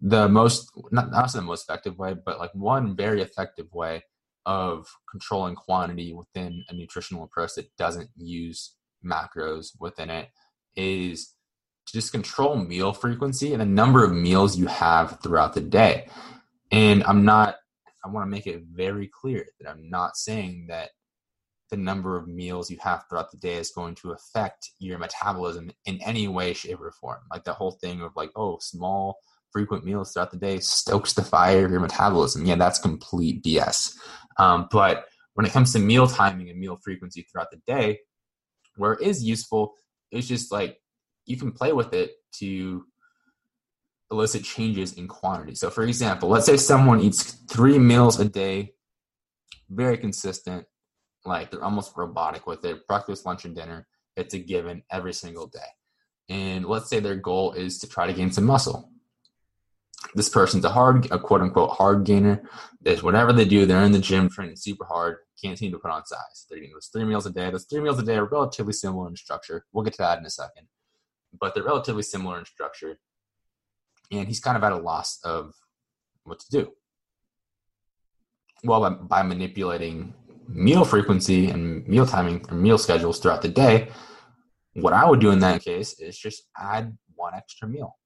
the 0.00 0.28
most, 0.28 0.70
not, 0.90 1.10
not 1.12 1.32
the 1.32 1.40
most 1.42 1.68
effective 1.68 1.96
way, 1.98 2.14
but 2.14 2.38
like 2.38 2.50
one 2.54 2.96
very 2.96 3.22
effective 3.22 3.72
way 3.72 4.02
of 4.44 4.88
controlling 5.10 5.54
quantity 5.54 6.12
within 6.12 6.64
a 6.68 6.74
nutritional 6.74 7.22
approach 7.22 7.54
that 7.54 7.74
doesn't 7.76 8.10
use 8.16 8.74
macros 9.04 9.70
within 9.78 10.10
it 10.10 10.28
is 10.74 11.34
to 11.86 11.92
just 11.92 12.12
control 12.12 12.56
meal 12.56 12.92
frequency 12.92 13.52
and 13.52 13.60
the 13.60 13.66
number 13.66 14.04
of 14.04 14.12
meals 14.12 14.56
you 14.56 14.66
have 14.66 15.18
throughout 15.22 15.54
the 15.54 15.60
day. 15.60 16.08
And 16.70 17.04
I'm 17.04 17.24
not, 17.24 17.56
I 18.04 18.08
want 18.08 18.26
to 18.26 18.30
make 18.30 18.46
it 18.46 18.62
very 18.72 19.08
clear 19.08 19.46
that 19.60 19.70
I'm 19.70 19.88
not 19.88 20.16
saying 20.16 20.66
that 20.68 20.90
the 21.72 21.76
number 21.78 22.18
of 22.18 22.28
meals 22.28 22.70
you 22.70 22.76
have 22.82 23.02
throughout 23.08 23.30
the 23.30 23.38
day 23.38 23.54
is 23.54 23.70
going 23.70 23.94
to 23.94 24.12
affect 24.12 24.72
your 24.78 24.98
metabolism 24.98 25.70
in 25.86 25.98
any 26.02 26.28
way, 26.28 26.52
shape, 26.52 26.78
or 26.78 26.92
form. 26.92 27.20
Like 27.30 27.44
the 27.44 27.54
whole 27.54 27.72
thing 27.80 28.02
of 28.02 28.12
like, 28.14 28.30
oh, 28.36 28.58
small, 28.60 29.16
frequent 29.50 29.82
meals 29.82 30.12
throughout 30.12 30.30
the 30.30 30.36
day 30.36 30.58
stokes 30.58 31.14
the 31.14 31.22
fire 31.22 31.64
of 31.64 31.70
your 31.70 31.80
metabolism. 31.80 32.44
Yeah, 32.44 32.56
that's 32.56 32.78
complete 32.78 33.42
BS. 33.42 33.96
Um, 34.38 34.68
but 34.70 35.06
when 35.32 35.46
it 35.46 35.52
comes 35.52 35.72
to 35.72 35.78
meal 35.78 36.06
timing 36.06 36.50
and 36.50 36.60
meal 36.60 36.78
frequency 36.84 37.22
throughout 37.22 37.50
the 37.50 37.60
day, 37.66 38.00
where 38.76 38.92
it 38.92 39.00
is 39.00 39.24
useful, 39.24 39.72
it's 40.10 40.28
just 40.28 40.52
like 40.52 40.76
you 41.24 41.38
can 41.38 41.52
play 41.52 41.72
with 41.72 41.94
it 41.94 42.12
to 42.40 42.84
elicit 44.10 44.44
changes 44.44 44.92
in 44.92 45.08
quantity. 45.08 45.54
So, 45.54 45.70
for 45.70 45.84
example, 45.84 46.28
let's 46.28 46.44
say 46.44 46.58
someone 46.58 47.00
eats 47.00 47.32
three 47.50 47.78
meals 47.78 48.20
a 48.20 48.26
day, 48.26 48.74
very 49.70 49.96
consistent, 49.96 50.66
like 51.24 51.50
they're 51.50 51.64
almost 51.64 51.96
robotic 51.96 52.46
with 52.46 52.64
it 52.64 52.86
breakfast, 52.86 53.26
lunch, 53.26 53.44
and 53.44 53.54
dinner. 53.54 53.86
It's 54.16 54.34
a 54.34 54.38
given 54.38 54.82
every 54.90 55.12
single 55.12 55.46
day. 55.46 55.60
And 56.28 56.64
let's 56.66 56.88
say 56.88 57.00
their 57.00 57.16
goal 57.16 57.52
is 57.52 57.78
to 57.78 57.88
try 57.88 58.06
to 58.06 58.12
gain 58.12 58.30
some 58.30 58.44
muscle. 58.44 58.90
This 60.14 60.28
person's 60.28 60.64
a 60.64 60.70
hard, 60.70 61.10
a 61.10 61.18
quote 61.18 61.40
unquote 61.40 61.70
hard 61.70 62.04
gainer. 62.04 62.42
That 62.82 63.02
whatever 63.02 63.32
they 63.32 63.44
do, 63.44 63.66
they're 63.66 63.84
in 63.84 63.92
the 63.92 63.98
gym 63.98 64.28
training 64.28 64.56
super 64.56 64.84
hard, 64.84 65.18
can't 65.42 65.58
seem 65.58 65.72
to 65.72 65.78
put 65.78 65.90
on 65.90 66.04
size. 66.04 66.46
They're 66.48 66.58
eating 66.58 66.72
those 66.72 66.90
three 66.92 67.04
meals 67.04 67.26
a 67.26 67.30
day. 67.30 67.50
Those 67.50 67.64
three 67.64 67.80
meals 67.80 67.98
a 67.98 68.02
day 68.02 68.16
are 68.16 68.24
relatively 68.24 68.72
similar 68.72 69.08
in 69.08 69.16
structure. 69.16 69.64
We'll 69.72 69.84
get 69.84 69.94
to 69.94 70.02
that 70.02 70.18
in 70.18 70.26
a 70.26 70.30
second 70.30 70.66
but 71.38 71.54
they're 71.54 71.62
relatively 71.62 72.02
similar 72.02 72.38
in 72.38 72.44
structure. 72.44 72.98
And 74.10 74.28
he's 74.28 74.40
kind 74.40 74.56
of 74.56 74.64
at 74.64 74.72
a 74.72 74.76
loss 74.76 75.18
of 75.24 75.54
what 76.24 76.40
to 76.40 76.50
do. 76.50 76.72
Well, 78.64 78.80
by, 78.80 78.90
by 78.90 79.22
manipulating 79.22 80.14
meal 80.48 80.84
frequency 80.84 81.50
and 81.50 81.86
meal 81.86 82.06
timing 82.06 82.44
or 82.50 82.56
meal 82.56 82.78
schedules 82.78 83.18
throughout 83.18 83.42
the 83.42 83.48
day, 83.48 83.88
what 84.74 84.92
I 84.92 85.08
would 85.08 85.20
do 85.20 85.30
in 85.30 85.40
that 85.40 85.62
case 85.64 85.98
is 86.00 86.18
just 86.18 86.44
add 86.58 86.96
one 87.14 87.34
extra 87.34 87.68
meal. 87.68 87.96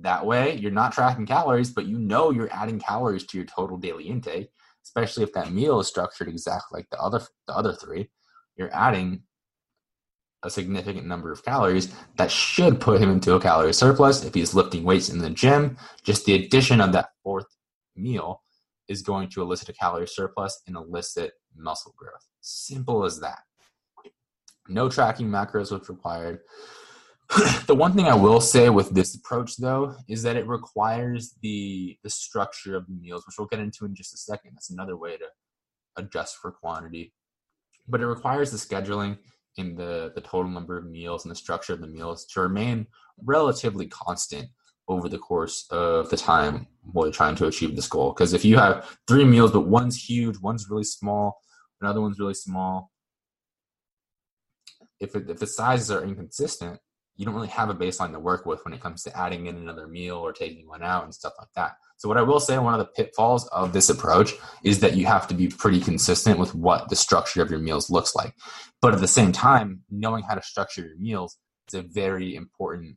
That 0.00 0.26
way, 0.26 0.56
you're 0.56 0.72
not 0.72 0.92
tracking 0.92 1.26
calories, 1.26 1.70
but 1.70 1.86
you 1.86 1.98
know 1.98 2.30
you're 2.30 2.52
adding 2.52 2.78
calories 2.78 3.26
to 3.26 3.36
your 3.36 3.46
total 3.46 3.76
daily 3.76 4.04
intake, 4.04 4.50
especially 4.82 5.22
if 5.22 5.32
that 5.34 5.52
meal 5.52 5.80
is 5.80 5.86
structured 5.86 6.28
exactly 6.28 6.78
like 6.78 6.90
the 6.90 6.98
other 6.98 7.20
the 7.46 7.54
other 7.54 7.72
three. 7.72 8.10
You're 8.56 8.74
adding 8.74 9.22
a 10.42 10.50
significant 10.50 11.06
number 11.06 11.32
of 11.32 11.44
calories 11.44 11.92
that 12.16 12.30
should 12.30 12.80
put 12.80 13.00
him 13.00 13.10
into 13.10 13.34
a 13.34 13.40
calorie 13.40 13.72
surplus 13.72 14.24
if 14.24 14.34
he's 14.34 14.54
lifting 14.54 14.84
weights 14.84 15.08
in 15.08 15.18
the 15.18 15.30
gym. 15.30 15.76
Just 16.02 16.26
the 16.26 16.34
addition 16.34 16.80
of 16.80 16.92
that 16.92 17.10
fourth 17.22 17.46
meal 17.96 18.42
is 18.88 19.02
going 19.02 19.28
to 19.30 19.42
elicit 19.42 19.68
a 19.68 19.72
calorie 19.72 20.06
surplus 20.06 20.62
and 20.66 20.76
elicit 20.76 21.32
muscle 21.56 21.94
growth. 21.96 22.26
Simple 22.40 23.04
as 23.04 23.20
that. 23.20 23.40
No 24.68 24.88
tracking 24.88 25.28
macros 25.28 25.70
was 25.70 25.88
required. 25.88 26.40
the 27.66 27.74
one 27.74 27.92
thing 27.92 28.06
I 28.06 28.14
will 28.14 28.40
say 28.40 28.68
with 28.68 28.90
this 28.90 29.14
approach, 29.14 29.56
though, 29.56 29.96
is 30.08 30.22
that 30.22 30.36
it 30.36 30.46
requires 30.46 31.34
the 31.42 31.96
the 32.02 32.10
structure 32.10 32.76
of 32.76 32.86
the 32.86 32.94
meals, 32.94 33.26
which 33.26 33.36
we'll 33.38 33.48
get 33.48 33.60
into 33.60 33.84
in 33.84 33.94
just 33.94 34.14
a 34.14 34.18
second. 34.18 34.52
That's 34.54 34.70
another 34.70 34.96
way 34.96 35.16
to 35.16 35.26
adjust 35.96 36.36
for 36.36 36.52
quantity, 36.52 37.14
but 37.88 38.00
it 38.00 38.06
requires 38.06 38.50
the 38.50 38.58
scheduling 38.58 39.18
in 39.56 39.74
the 39.74 40.12
the 40.14 40.20
total 40.20 40.50
number 40.50 40.76
of 40.76 40.86
meals 40.86 41.24
and 41.24 41.30
the 41.30 41.36
structure 41.36 41.72
of 41.72 41.80
the 41.80 41.86
meals 41.86 42.26
to 42.26 42.40
remain 42.40 42.86
relatively 43.22 43.86
constant 43.86 44.48
over 44.88 45.08
the 45.08 45.18
course 45.18 45.66
of 45.70 46.10
the 46.10 46.16
time 46.16 46.66
while 46.92 47.06
you're 47.06 47.12
trying 47.12 47.34
to 47.36 47.46
achieve 47.46 47.74
this 47.74 47.88
goal. 47.88 48.12
Because 48.12 48.32
if 48.34 48.44
you 48.44 48.58
have 48.58 48.98
three 49.08 49.24
meals, 49.24 49.52
but 49.52 49.66
one's 49.66 49.96
huge, 49.96 50.38
one's 50.38 50.68
really 50.68 50.84
small, 50.84 51.40
another 51.80 52.00
one's 52.00 52.18
really 52.18 52.34
small, 52.34 52.90
if 55.00 55.14
it, 55.14 55.28
if 55.30 55.38
the 55.38 55.46
sizes 55.46 55.90
are 55.90 56.02
inconsistent, 56.02 56.80
you 57.16 57.24
don't 57.24 57.34
really 57.34 57.48
have 57.48 57.70
a 57.70 57.74
baseline 57.74 58.12
to 58.12 58.18
work 58.18 58.44
with 58.44 58.64
when 58.64 58.74
it 58.74 58.80
comes 58.80 59.02
to 59.04 59.16
adding 59.16 59.46
in 59.46 59.56
another 59.56 59.86
meal 59.86 60.16
or 60.16 60.32
taking 60.32 60.66
one 60.66 60.82
out 60.82 61.04
and 61.04 61.14
stuff 61.14 61.32
like 61.38 61.48
that. 61.54 61.76
So 61.96 62.08
what 62.08 62.18
I 62.18 62.22
will 62.22 62.40
say, 62.40 62.58
one 62.58 62.74
of 62.74 62.80
the 62.80 62.86
pitfalls 62.86 63.46
of 63.48 63.72
this 63.72 63.88
approach 63.88 64.32
is 64.64 64.80
that 64.80 64.96
you 64.96 65.06
have 65.06 65.28
to 65.28 65.34
be 65.34 65.46
pretty 65.46 65.80
consistent 65.80 66.40
with 66.40 66.54
what 66.54 66.88
the 66.88 66.96
structure 66.96 67.40
of 67.40 67.50
your 67.50 67.60
meals 67.60 67.88
looks 67.88 68.16
like. 68.16 68.34
But 68.82 68.94
at 68.94 69.00
the 69.00 69.08
same 69.08 69.30
time, 69.30 69.82
knowing 69.90 70.24
how 70.24 70.34
to 70.34 70.42
structure 70.42 70.82
your 70.82 70.98
meals 70.98 71.38
is 71.68 71.74
a 71.74 71.82
very 71.82 72.34
important 72.34 72.96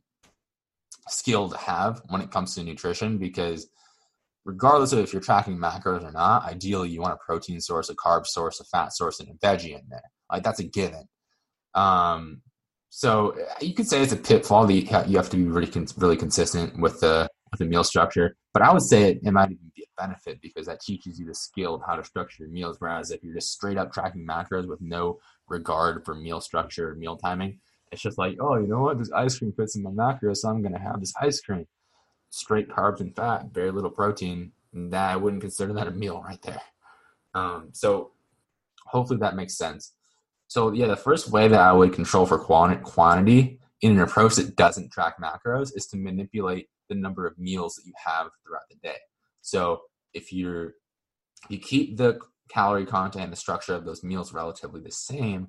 skill 1.12 1.48
to 1.48 1.56
have 1.56 2.02
when 2.08 2.20
it 2.20 2.30
comes 2.30 2.54
to 2.54 2.62
nutrition 2.62 3.18
because 3.18 3.68
regardless 4.44 4.92
of 4.92 4.98
if 5.00 5.12
you're 5.12 5.22
tracking 5.22 5.58
macros 5.58 6.02
or 6.02 6.10
not, 6.10 6.44
ideally 6.44 6.88
you 6.88 7.00
want 7.00 7.12
a 7.12 7.24
protein 7.24 7.60
source, 7.60 7.90
a 7.90 7.94
carb 7.94 8.26
source, 8.26 8.60
a 8.60 8.64
fat 8.64 8.92
source, 8.94 9.20
and 9.20 9.28
a 9.28 9.34
veggie 9.34 9.78
in 9.78 9.82
there. 9.90 10.02
Like 10.30 10.42
that's 10.42 10.60
a 10.60 10.64
given. 10.64 11.06
Um, 11.74 12.42
so 12.90 13.38
uh, 13.38 13.54
you 13.60 13.74
could 13.74 13.86
say 13.86 14.02
it's 14.02 14.12
a 14.12 14.16
pitfall 14.16 14.66
that 14.66 14.72
you 15.08 15.16
have 15.16 15.30
to 15.30 15.36
be 15.36 15.44
really, 15.44 15.70
really 15.96 16.16
consistent 16.16 16.80
with 16.80 17.00
the 17.00 17.28
with 17.50 17.58
the 17.58 17.66
meal 17.66 17.84
structure. 17.84 18.36
But 18.52 18.62
I 18.62 18.72
would 18.72 18.82
say 18.82 19.12
it, 19.12 19.20
it 19.22 19.32
might 19.32 19.50
even 19.50 19.70
be 19.74 19.84
a 19.84 20.02
benefit 20.02 20.40
because 20.40 20.66
that 20.66 20.80
teaches 20.80 21.18
you 21.18 21.26
the 21.26 21.34
skill 21.34 21.74
of 21.74 21.82
how 21.86 21.96
to 21.96 22.04
structure 22.04 22.44
your 22.44 22.52
meals. 22.52 22.76
Whereas 22.78 23.10
if 23.10 23.22
you're 23.22 23.34
just 23.34 23.52
straight 23.52 23.78
up 23.78 23.92
tracking 23.92 24.26
macros 24.26 24.66
with 24.66 24.80
no 24.80 25.18
regard 25.46 26.04
for 26.04 26.14
meal 26.14 26.40
structure 26.40 26.90
or 26.90 26.94
meal 26.94 27.16
timing, 27.16 27.60
it's 27.90 28.02
just 28.02 28.18
like, 28.18 28.36
oh, 28.40 28.56
you 28.56 28.66
know 28.66 28.80
what? 28.80 28.98
This 28.98 29.12
ice 29.12 29.38
cream 29.38 29.52
fits 29.52 29.76
in 29.76 29.82
my 29.82 29.90
macros, 29.90 30.38
so 30.38 30.48
I'm 30.48 30.62
going 30.62 30.74
to 30.74 30.80
have 30.80 31.00
this 31.00 31.14
ice 31.20 31.40
cream. 31.40 31.66
Straight 32.30 32.68
carbs 32.68 33.00
and 33.00 33.14
fat, 33.14 33.46
very 33.52 33.70
little 33.70 33.90
protein. 33.90 34.52
That 34.72 35.10
I 35.12 35.16
wouldn't 35.16 35.42
consider 35.42 35.72
that 35.72 35.88
a 35.88 35.90
meal 35.90 36.22
right 36.22 36.40
there. 36.42 36.60
Um, 37.34 37.70
so 37.72 38.12
hopefully 38.86 39.18
that 39.20 39.36
makes 39.36 39.56
sense. 39.56 39.94
So 40.46 40.72
yeah, 40.72 40.86
the 40.86 40.96
first 40.96 41.30
way 41.30 41.48
that 41.48 41.60
I 41.60 41.72
would 41.72 41.92
control 41.92 42.26
for 42.26 42.38
quantity 42.38 43.60
in 43.80 43.92
an 43.92 44.00
approach 44.00 44.36
that 44.36 44.56
doesn't 44.56 44.90
track 44.90 45.16
macros 45.20 45.70
is 45.76 45.86
to 45.88 45.96
manipulate 45.96 46.68
the 46.88 46.94
number 46.94 47.26
of 47.26 47.38
meals 47.38 47.76
that 47.76 47.86
you 47.86 47.92
have 48.04 48.28
throughout 48.44 48.68
the 48.70 48.76
day. 48.82 48.96
So 49.40 49.82
if 50.14 50.32
you're 50.32 50.74
you 51.48 51.58
keep 51.58 51.96
the 51.96 52.18
calorie 52.48 52.86
content 52.86 53.24
and 53.24 53.32
the 53.32 53.36
structure 53.36 53.74
of 53.74 53.84
those 53.84 54.02
meals 54.02 54.32
relatively 54.32 54.80
the 54.80 54.90
same, 54.90 55.48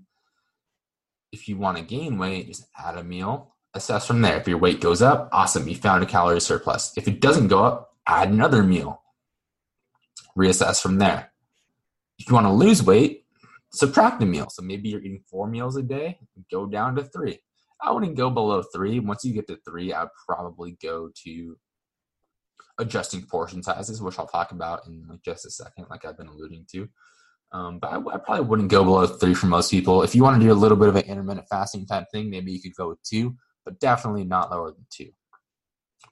if 1.31 1.47
you 1.47 1.57
want 1.57 1.77
to 1.77 1.83
gain 1.83 2.17
weight, 2.17 2.47
just 2.47 2.67
add 2.77 2.97
a 2.97 3.03
meal, 3.03 3.55
assess 3.73 4.07
from 4.07 4.21
there. 4.21 4.37
If 4.37 4.47
your 4.47 4.57
weight 4.57 4.81
goes 4.81 5.01
up, 5.01 5.29
awesome, 5.31 5.67
you 5.67 5.75
found 5.75 6.03
a 6.03 6.05
calorie 6.05 6.41
surplus. 6.41 6.93
If 6.97 7.07
it 7.07 7.21
doesn't 7.21 7.47
go 7.47 7.63
up, 7.63 7.97
add 8.07 8.29
another 8.29 8.63
meal. 8.63 9.01
Reassess 10.37 10.81
from 10.81 10.97
there. 10.97 11.31
If 12.17 12.27
you 12.29 12.33
want 12.33 12.47
to 12.47 12.53
lose 12.53 12.83
weight, 12.83 13.25
subtract 13.71 14.21
a 14.23 14.25
meal. 14.25 14.47
So 14.49 14.61
maybe 14.61 14.89
you're 14.89 15.01
eating 15.01 15.23
four 15.29 15.47
meals 15.47 15.77
a 15.77 15.83
day, 15.83 16.19
go 16.51 16.65
down 16.65 16.95
to 16.95 17.03
three. 17.03 17.39
I 17.81 17.91
wouldn't 17.91 18.17
go 18.17 18.29
below 18.29 18.61
three. 18.61 18.99
Once 18.99 19.23
you 19.23 19.33
get 19.33 19.47
to 19.47 19.57
three, 19.65 19.93
I'd 19.93 20.09
probably 20.27 20.77
go 20.81 21.11
to 21.23 21.57
adjusting 22.77 23.25
portion 23.25 23.63
sizes, 23.63 24.01
which 24.01 24.19
I'll 24.19 24.27
talk 24.27 24.51
about 24.51 24.85
in 24.87 25.05
like 25.07 25.21
just 25.21 25.45
a 25.45 25.51
second, 25.51 25.85
like 25.89 26.05
I've 26.05 26.17
been 26.17 26.27
alluding 26.27 26.65
to. 26.71 26.89
Um, 27.51 27.79
but 27.79 27.91
I, 27.91 27.97
I, 27.97 28.17
probably 28.17 28.45
wouldn't 28.45 28.69
go 28.69 28.83
below 28.83 29.07
three 29.07 29.33
for 29.33 29.47
most 29.47 29.71
people. 29.71 30.03
If 30.03 30.13
you 30.13 30.21
want 30.21 30.39
to 30.39 30.45
do 30.45 30.51
a 30.51 30.53
little 30.53 30.77
bit 30.77 30.89
of 30.89 30.95
an 30.95 31.05
intermittent 31.05 31.47
fasting 31.49 31.85
type 31.87 32.05
thing, 32.11 32.29
maybe 32.29 32.51
you 32.51 32.61
could 32.61 32.75
go 32.75 32.89
with 32.89 33.01
two, 33.01 33.35
but 33.65 33.79
definitely 33.79 34.23
not 34.23 34.51
lower 34.51 34.71
than 34.71 34.85
two. 34.91 35.09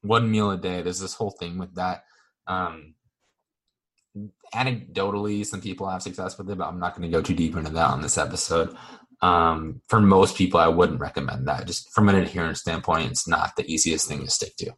One 0.01 0.31
meal 0.31 0.49
a 0.49 0.57
day. 0.57 0.81
There's 0.81 0.99
this 0.99 1.13
whole 1.13 1.29
thing 1.29 1.59
with 1.59 1.75
that. 1.75 2.03
Um, 2.47 2.95
anecdotally, 4.53 5.45
some 5.45 5.61
people 5.61 5.87
have 5.87 6.01
success 6.01 6.37
with 6.37 6.49
it, 6.49 6.57
but 6.57 6.67
I'm 6.67 6.79
not 6.79 6.95
going 6.95 7.09
to 7.09 7.15
go 7.15 7.21
too 7.21 7.35
deep 7.35 7.55
into 7.55 7.71
that 7.71 7.89
on 7.91 8.01
this 8.01 8.17
episode. 8.17 8.75
Um, 9.21 9.81
for 9.87 9.99
most 9.99 10.37
people, 10.37 10.59
I 10.59 10.67
wouldn't 10.67 10.99
recommend 10.99 11.47
that. 11.47 11.67
Just 11.67 11.93
from 11.93 12.09
an 12.09 12.15
adherence 12.15 12.61
standpoint, 12.61 13.11
it's 13.11 13.27
not 13.27 13.55
the 13.55 13.71
easiest 13.71 14.07
thing 14.07 14.23
to 14.23 14.29
stick 14.31 14.55
to. 14.57 14.73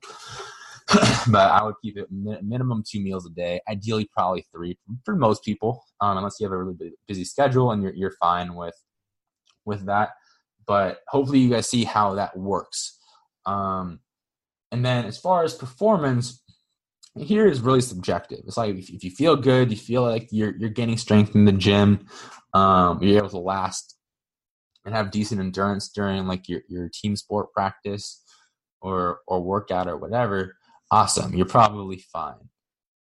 but 1.32 1.52
I 1.52 1.64
would 1.64 1.76
keep 1.84 1.98
it 1.98 2.08
minimum 2.12 2.84
two 2.88 3.00
meals 3.00 3.26
a 3.26 3.30
day. 3.30 3.62
Ideally, 3.70 4.10
probably 4.12 4.46
three 4.52 4.78
for 5.06 5.16
most 5.16 5.44
people, 5.44 5.84
um, 6.02 6.18
unless 6.18 6.38
you 6.40 6.46
have 6.46 6.54
a 6.54 6.58
really 6.58 6.94
busy 7.08 7.24
schedule 7.26 7.72
and 7.72 7.84
you're 7.84 7.94
you're 7.94 8.16
fine 8.20 8.56
with 8.56 8.76
with 9.66 9.86
that. 9.86 10.12
But 10.66 11.00
hopefully, 11.08 11.40
you 11.40 11.50
guys 11.50 11.70
see 11.70 11.84
how 11.84 12.16
that 12.16 12.38
works. 12.38 12.98
Um, 13.46 14.00
and 14.72 14.86
then, 14.86 15.06
as 15.06 15.18
far 15.18 15.44
as 15.44 15.54
performance, 15.54 16.42
here 17.16 17.48
is 17.48 17.62
really 17.62 17.82
subjective. 17.82 18.40
It's 18.48 18.58
like 18.58 18.76
if, 18.76 18.90
if 18.90 19.04
you 19.04 19.12
feel 19.12 19.36
good, 19.36 19.72
you 19.72 19.78
feel 19.78 20.04
like 20.04 20.30
you're 20.32 20.56
you're 20.58 20.70
gaining 20.70 20.98
strength 20.98 21.36
in 21.36 21.46
the 21.46 21.52
gym, 21.52 22.08
um, 22.54 23.02
you're 23.04 23.18
able 23.18 23.30
to 23.30 23.38
last 23.40 23.96
and 24.86 24.96
have 24.96 25.12
decent 25.12 25.40
endurance 25.40 25.90
during 25.90 26.26
like 26.26 26.48
your, 26.50 26.62
your 26.68 26.90
team 26.92 27.16
sport 27.16 27.54
practice 27.54 28.24
or 28.82 29.20
or 29.28 29.42
workout 29.42 29.88
or 29.88 29.98
whatever, 29.98 30.56
awesome. 30.92 31.34
You're 31.34 31.46
probably 31.46 31.98
fine. 31.98 32.50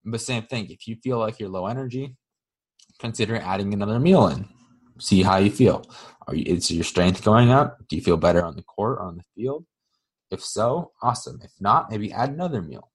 But 0.05 0.21
same 0.21 0.43
thing, 0.43 0.69
if 0.69 0.87
you 0.87 0.95
feel 0.95 1.19
like 1.19 1.39
you're 1.39 1.49
low 1.49 1.67
energy, 1.67 2.15
consider 2.99 3.37
adding 3.37 3.73
another 3.73 3.99
meal 3.99 4.27
in. 4.27 4.47
See 4.99 5.21
how 5.21 5.37
you 5.37 5.51
feel. 5.51 5.85
Are 6.27 6.35
you, 6.35 6.43
is 6.45 6.71
your 6.71 6.83
strength 6.83 7.23
going 7.23 7.51
up? 7.51 7.77
Do 7.87 7.95
you 7.95 8.01
feel 8.01 8.17
better 8.17 8.43
on 8.43 8.55
the 8.55 8.63
court 8.63 8.99
or 8.99 9.03
on 9.03 9.17
the 9.17 9.23
field? 9.35 9.65
If 10.31 10.43
so, 10.43 10.91
awesome. 11.01 11.39
If 11.43 11.51
not, 11.59 11.89
maybe 11.91 12.11
add 12.11 12.29
another 12.29 12.61
meal. 12.61 12.89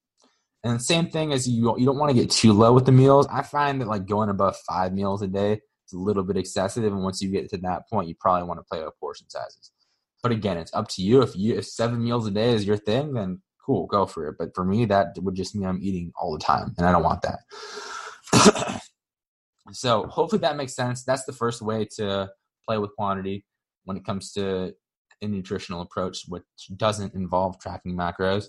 And 0.64 0.80
same 0.80 1.08
thing 1.08 1.32
as 1.32 1.48
you 1.48 1.76
you 1.76 1.86
don't 1.86 1.98
want 1.98 2.10
to 2.10 2.20
get 2.20 2.30
too 2.30 2.52
low 2.52 2.72
with 2.72 2.86
the 2.86 2.92
meals. 2.92 3.26
I 3.30 3.42
find 3.42 3.80
that 3.80 3.88
like 3.88 4.06
going 4.06 4.28
above 4.28 4.56
five 4.68 4.92
meals 4.92 5.22
a 5.22 5.26
day 5.26 5.54
is 5.54 5.92
a 5.92 5.98
little 5.98 6.22
bit 6.22 6.36
excessive, 6.36 6.84
and 6.84 7.02
once 7.02 7.20
you 7.20 7.30
get 7.30 7.50
to 7.50 7.58
that 7.58 7.88
point, 7.90 8.08
you 8.08 8.14
probably 8.18 8.46
want 8.46 8.60
to 8.60 8.64
play 8.64 8.82
with 8.84 8.98
portion 9.00 9.28
sizes. 9.28 9.72
But 10.22 10.30
again, 10.30 10.58
it's 10.58 10.72
up 10.72 10.86
to 10.90 11.02
you. 11.02 11.22
If 11.22 11.34
you 11.34 11.56
if 11.56 11.66
seven 11.66 12.04
meals 12.04 12.26
a 12.28 12.30
day 12.30 12.50
is 12.50 12.64
your 12.64 12.76
thing, 12.76 13.14
then 13.14 13.42
cool, 13.64 13.86
go 13.86 14.06
for 14.06 14.28
it. 14.28 14.36
But 14.38 14.54
for 14.54 14.64
me, 14.64 14.84
that 14.86 15.16
would 15.18 15.34
just 15.34 15.54
mean 15.54 15.68
I'm 15.68 15.82
eating 15.82 16.12
all 16.20 16.32
the 16.32 16.44
time, 16.44 16.74
and 16.76 16.86
I 16.86 16.92
don't 16.92 17.04
want 17.04 17.22
that. 17.22 18.80
so 19.72 20.06
hopefully 20.06 20.40
that 20.40 20.56
makes 20.56 20.74
sense. 20.74 21.04
That's 21.04 21.24
the 21.24 21.32
first 21.32 21.62
way 21.62 21.86
to 21.96 22.30
play 22.66 22.78
with 22.78 22.94
quantity 22.96 23.44
when 23.84 23.96
it 23.96 24.04
comes 24.04 24.32
to 24.32 24.74
a 25.22 25.28
nutritional 25.28 25.82
approach, 25.82 26.24
which 26.28 26.42
doesn't 26.76 27.14
involve 27.14 27.58
tracking 27.60 27.96
macros. 27.96 28.46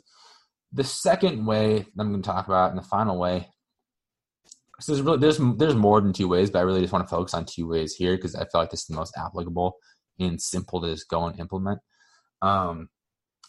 The 0.72 0.84
second 0.84 1.46
way 1.46 1.80
that 1.80 2.02
I'm 2.02 2.10
going 2.12 2.22
to 2.22 2.28
talk 2.28 2.48
about, 2.48 2.72
and 2.72 2.80
the 2.80 2.84
final 2.84 3.20
way, 3.20 3.50
so 4.80 4.92
there's 4.92 5.06
really 5.06 5.20
there's 5.20 5.40
there's 5.58 5.76
more 5.76 6.02
than 6.02 6.14
two 6.14 6.28
ways, 6.28 6.50
but 6.50 6.60
I 6.60 6.64
really 6.64 6.82
just 6.82 6.92
want 6.92 7.08
to 7.08 7.16
focus 7.16 7.36
on 7.36 7.46
two 7.46 7.68
ways 7.68 7.94
here 7.94 8.16
because 8.16 8.36
I 8.36 8.40
feel 8.40 8.60
like 8.62 8.72
this 8.72 8.82
is 8.82 8.88
the 8.88 8.96
most 8.96 9.14
applicable 9.16 9.76
and 10.20 10.42
simple 10.42 10.82
to 10.82 10.92
just 10.92 11.08
go 11.10 11.26
and 11.26 11.40
implement. 11.40 11.80
Um, 12.42 12.90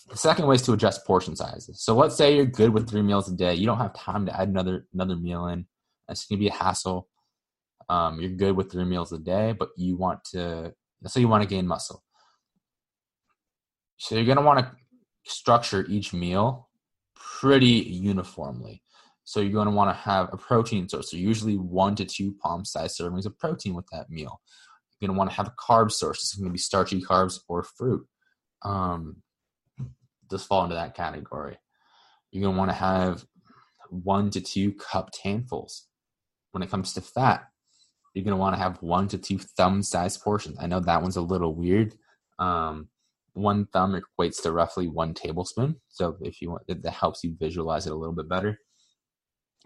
the 0.08 0.16
second 0.16 0.46
way 0.46 0.54
is 0.54 0.62
to 0.62 0.72
adjust 0.72 1.06
portion 1.06 1.34
sizes. 1.34 1.82
So 1.82 1.94
let's 1.94 2.16
say 2.16 2.36
you're 2.36 2.46
good 2.46 2.70
with 2.70 2.88
three 2.88 3.02
meals 3.02 3.30
a 3.30 3.34
day. 3.34 3.54
You 3.54 3.66
don't 3.66 3.78
have 3.78 3.94
time 3.94 4.26
to 4.26 4.38
add 4.38 4.48
another 4.48 4.86
another 4.92 5.16
meal 5.16 5.46
in. 5.46 5.66
That's 6.08 6.26
going 6.26 6.38
to 6.38 6.40
be 6.40 6.48
a 6.48 6.52
hassle. 6.52 7.08
Um, 7.88 8.20
you're 8.20 8.30
good 8.30 8.56
with 8.56 8.70
three 8.70 8.84
meals 8.84 9.12
a 9.12 9.18
day, 9.18 9.52
but 9.58 9.70
you 9.76 9.96
want 9.96 10.24
to 10.32 10.72
let's 11.02 11.14
say 11.14 11.20
you 11.20 11.28
want 11.28 11.42
to 11.42 11.48
gain 11.48 11.66
muscle. 11.66 12.02
So 13.96 14.14
you're 14.14 14.24
going 14.24 14.38
to 14.38 14.42
want 14.42 14.60
to 14.60 14.72
structure 15.26 15.86
each 15.88 16.12
meal 16.12 16.68
pretty 17.14 17.66
uniformly. 17.66 18.82
So 19.24 19.40
you're 19.40 19.52
going 19.52 19.68
to 19.68 19.74
want 19.74 19.90
to 19.90 20.02
have 20.02 20.28
a 20.32 20.36
protein 20.36 20.88
source. 20.88 21.10
So 21.10 21.16
usually 21.16 21.56
one 21.56 21.94
to 21.96 22.04
two 22.04 22.34
palm 22.42 22.64
sized 22.64 22.98
servings 23.00 23.24
of 23.24 23.38
protein 23.38 23.74
with 23.74 23.86
that 23.92 24.10
meal. 24.10 24.40
You're 25.00 25.08
going 25.08 25.14
to 25.14 25.18
want 25.18 25.30
to 25.30 25.36
have 25.36 25.48
a 25.48 25.54
carb 25.58 25.90
source. 25.90 26.18
It's 26.18 26.34
going 26.34 26.48
to 26.48 26.52
be 26.52 26.58
starchy 26.58 27.00
carbs 27.00 27.40
or 27.48 27.62
fruit. 27.62 28.06
Um, 28.62 29.22
just 30.30 30.46
fall 30.46 30.64
into 30.64 30.74
that 30.74 30.94
category. 30.94 31.56
you're 32.30 32.42
going 32.42 32.54
to 32.54 32.58
want 32.58 32.70
to 32.70 32.76
have 32.76 33.24
one 33.90 34.30
to 34.30 34.40
two 34.40 34.72
cupped 34.72 35.18
handfuls. 35.22 35.86
When 36.52 36.62
it 36.62 36.70
comes 36.70 36.92
to 36.94 37.00
fat, 37.00 37.44
you're 38.14 38.24
going 38.24 38.36
to 38.36 38.40
want 38.40 38.54
to 38.54 38.62
have 38.62 38.80
one 38.80 39.08
to 39.08 39.18
two 39.18 39.38
thumb 39.38 39.82
sized 39.82 40.22
portions. 40.22 40.56
I 40.60 40.66
know 40.66 40.80
that 40.80 41.02
one's 41.02 41.16
a 41.16 41.22
little 41.22 41.54
weird. 41.54 41.94
Um, 42.38 42.88
one 43.32 43.66
thumb 43.66 44.00
equates 44.00 44.40
to 44.42 44.52
roughly 44.52 44.86
one 44.86 45.14
tablespoon. 45.14 45.76
So 45.88 46.16
if 46.20 46.40
you 46.40 46.50
want, 46.50 46.62
that 46.68 46.90
helps 46.92 47.24
you 47.24 47.34
visualize 47.38 47.86
it 47.86 47.92
a 47.92 47.96
little 47.96 48.14
bit 48.14 48.28
better. 48.28 48.58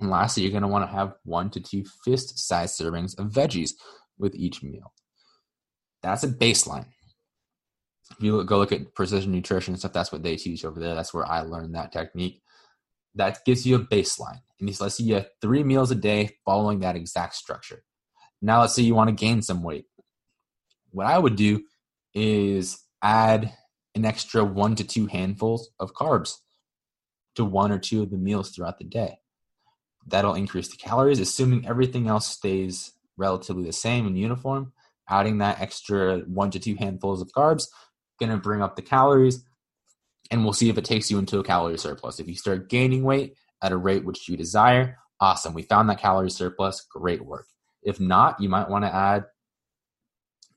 And 0.00 0.10
lastly, 0.10 0.42
you're 0.42 0.52
going 0.52 0.62
to 0.62 0.68
want 0.68 0.88
to 0.88 0.96
have 0.96 1.14
one 1.24 1.50
to 1.50 1.60
two 1.60 1.84
fist 2.04 2.38
sized 2.38 2.80
servings 2.80 3.18
of 3.18 3.32
veggies 3.32 3.72
with 4.18 4.34
each 4.34 4.62
meal. 4.62 4.92
That's 6.02 6.24
a 6.24 6.28
baseline. 6.28 6.86
If 8.10 8.22
you 8.22 8.42
go 8.44 8.58
look 8.58 8.72
at 8.72 8.94
precision 8.94 9.32
nutrition 9.32 9.76
stuff, 9.76 9.92
that's 9.92 10.10
what 10.10 10.22
they 10.22 10.36
teach 10.36 10.64
over 10.64 10.80
there. 10.80 10.94
That's 10.94 11.12
where 11.12 11.26
I 11.26 11.42
learned 11.42 11.74
that 11.74 11.92
technique. 11.92 12.42
That 13.14 13.44
gives 13.44 13.66
you 13.66 13.76
a 13.76 13.80
baseline. 13.80 14.40
And 14.60 14.80
let's 14.80 14.96
say 14.96 15.04
you 15.04 15.14
have 15.14 15.28
three 15.40 15.62
meals 15.62 15.90
a 15.90 15.94
day 15.94 16.36
following 16.44 16.80
that 16.80 16.96
exact 16.96 17.34
structure. 17.34 17.84
Now, 18.40 18.60
let's 18.60 18.74
say 18.74 18.82
you 18.82 18.94
want 18.94 19.08
to 19.08 19.14
gain 19.14 19.42
some 19.42 19.62
weight. 19.62 19.86
What 20.90 21.06
I 21.06 21.18
would 21.18 21.36
do 21.36 21.64
is 22.14 22.82
add 23.02 23.52
an 23.94 24.04
extra 24.04 24.44
one 24.44 24.74
to 24.76 24.84
two 24.84 25.06
handfuls 25.06 25.70
of 25.78 25.92
carbs 25.92 26.38
to 27.34 27.44
one 27.44 27.70
or 27.70 27.78
two 27.78 28.02
of 28.02 28.10
the 28.10 28.16
meals 28.16 28.50
throughout 28.50 28.78
the 28.78 28.84
day. 28.84 29.18
That'll 30.06 30.34
increase 30.34 30.68
the 30.68 30.76
calories, 30.76 31.20
assuming 31.20 31.66
everything 31.66 32.08
else 32.08 32.26
stays 32.26 32.92
relatively 33.16 33.64
the 33.64 33.72
same 33.72 34.06
and 34.06 34.18
uniform. 34.18 34.72
Adding 35.08 35.38
that 35.38 35.60
extra 35.60 36.18
one 36.20 36.50
to 36.50 36.58
two 36.58 36.76
handfuls 36.76 37.22
of 37.22 37.32
carbs 37.32 37.68
going 38.18 38.30
to 38.30 38.38
bring 38.38 38.62
up 38.62 38.76
the 38.76 38.82
calories, 38.82 39.44
and 40.30 40.44
we'll 40.44 40.52
see 40.52 40.68
if 40.68 40.78
it 40.78 40.84
takes 40.84 41.10
you 41.10 41.18
into 41.18 41.38
a 41.38 41.44
calorie 41.44 41.78
surplus. 41.78 42.20
If 42.20 42.28
you 42.28 42.34
start 42.34 42.68
gaining 42.68 43.02
weight 43.02 43.34
at 43.62 43.72
a 43.72 43.76
rate 43.76 44.04
which 44.04 44.28
you 44.28 44.36
desire, 44.36 44.98
awesome. 45.20 45.54
We 45.54 45.62
found 45.62 45.88
that 45.90 46.00
calorie 46.00 46.30
surplus. 46.30 46.80
Great 46.82 47.24
work. 47.24 47.46
If 47.82 48.00
not, 48.00 48.40
you 48.40 48.48
might 48.48 48.68
want 48.68 48.84
to 48.84 48.94
add 48.94 49.24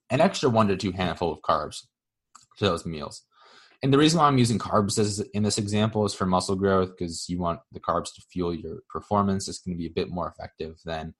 an 0.10 0.22
extra 0.22 0.50
one 0.50 0.68
to 0.68 0.76
two 0.76 0.92
handful 0.92 1.32
of 1.32 1.42
carbs 1.42 1.86
to 2.58 2.66
those 2.66 2.86
meals. 2.86 3.24
And 3.84 3.92
the 3.92 3.98
reason 3.98 4.20
why 4.20 4.28
I'm 4.28 4.38
using 4.38 4.60
carbs 4.60 5.24
in 5.34 5.42
this 5.44 5.58
example 5.58 6.06
is 6.06 6.14
for 6.14 6.26
muscle 6.26 6.56
growth 6.56 6.90
because 6.90 7.28
you 7.28 7.40
want 7.40 7.62
the 7.72 7.80
carbs 7.80 8.14
to 8.14 8.22
fuel 8.32 8.54
your 8.54 8.82
performance. 8.90 9.48
It's 9.48 9.60
going 9.60 9.76
to 9.76 9.80
be 9.80 9.88
a 9.88 9.92
bit 9.92 10.12
more 10.12 10.28
effective 10.28 10.78
than 10.86 11.16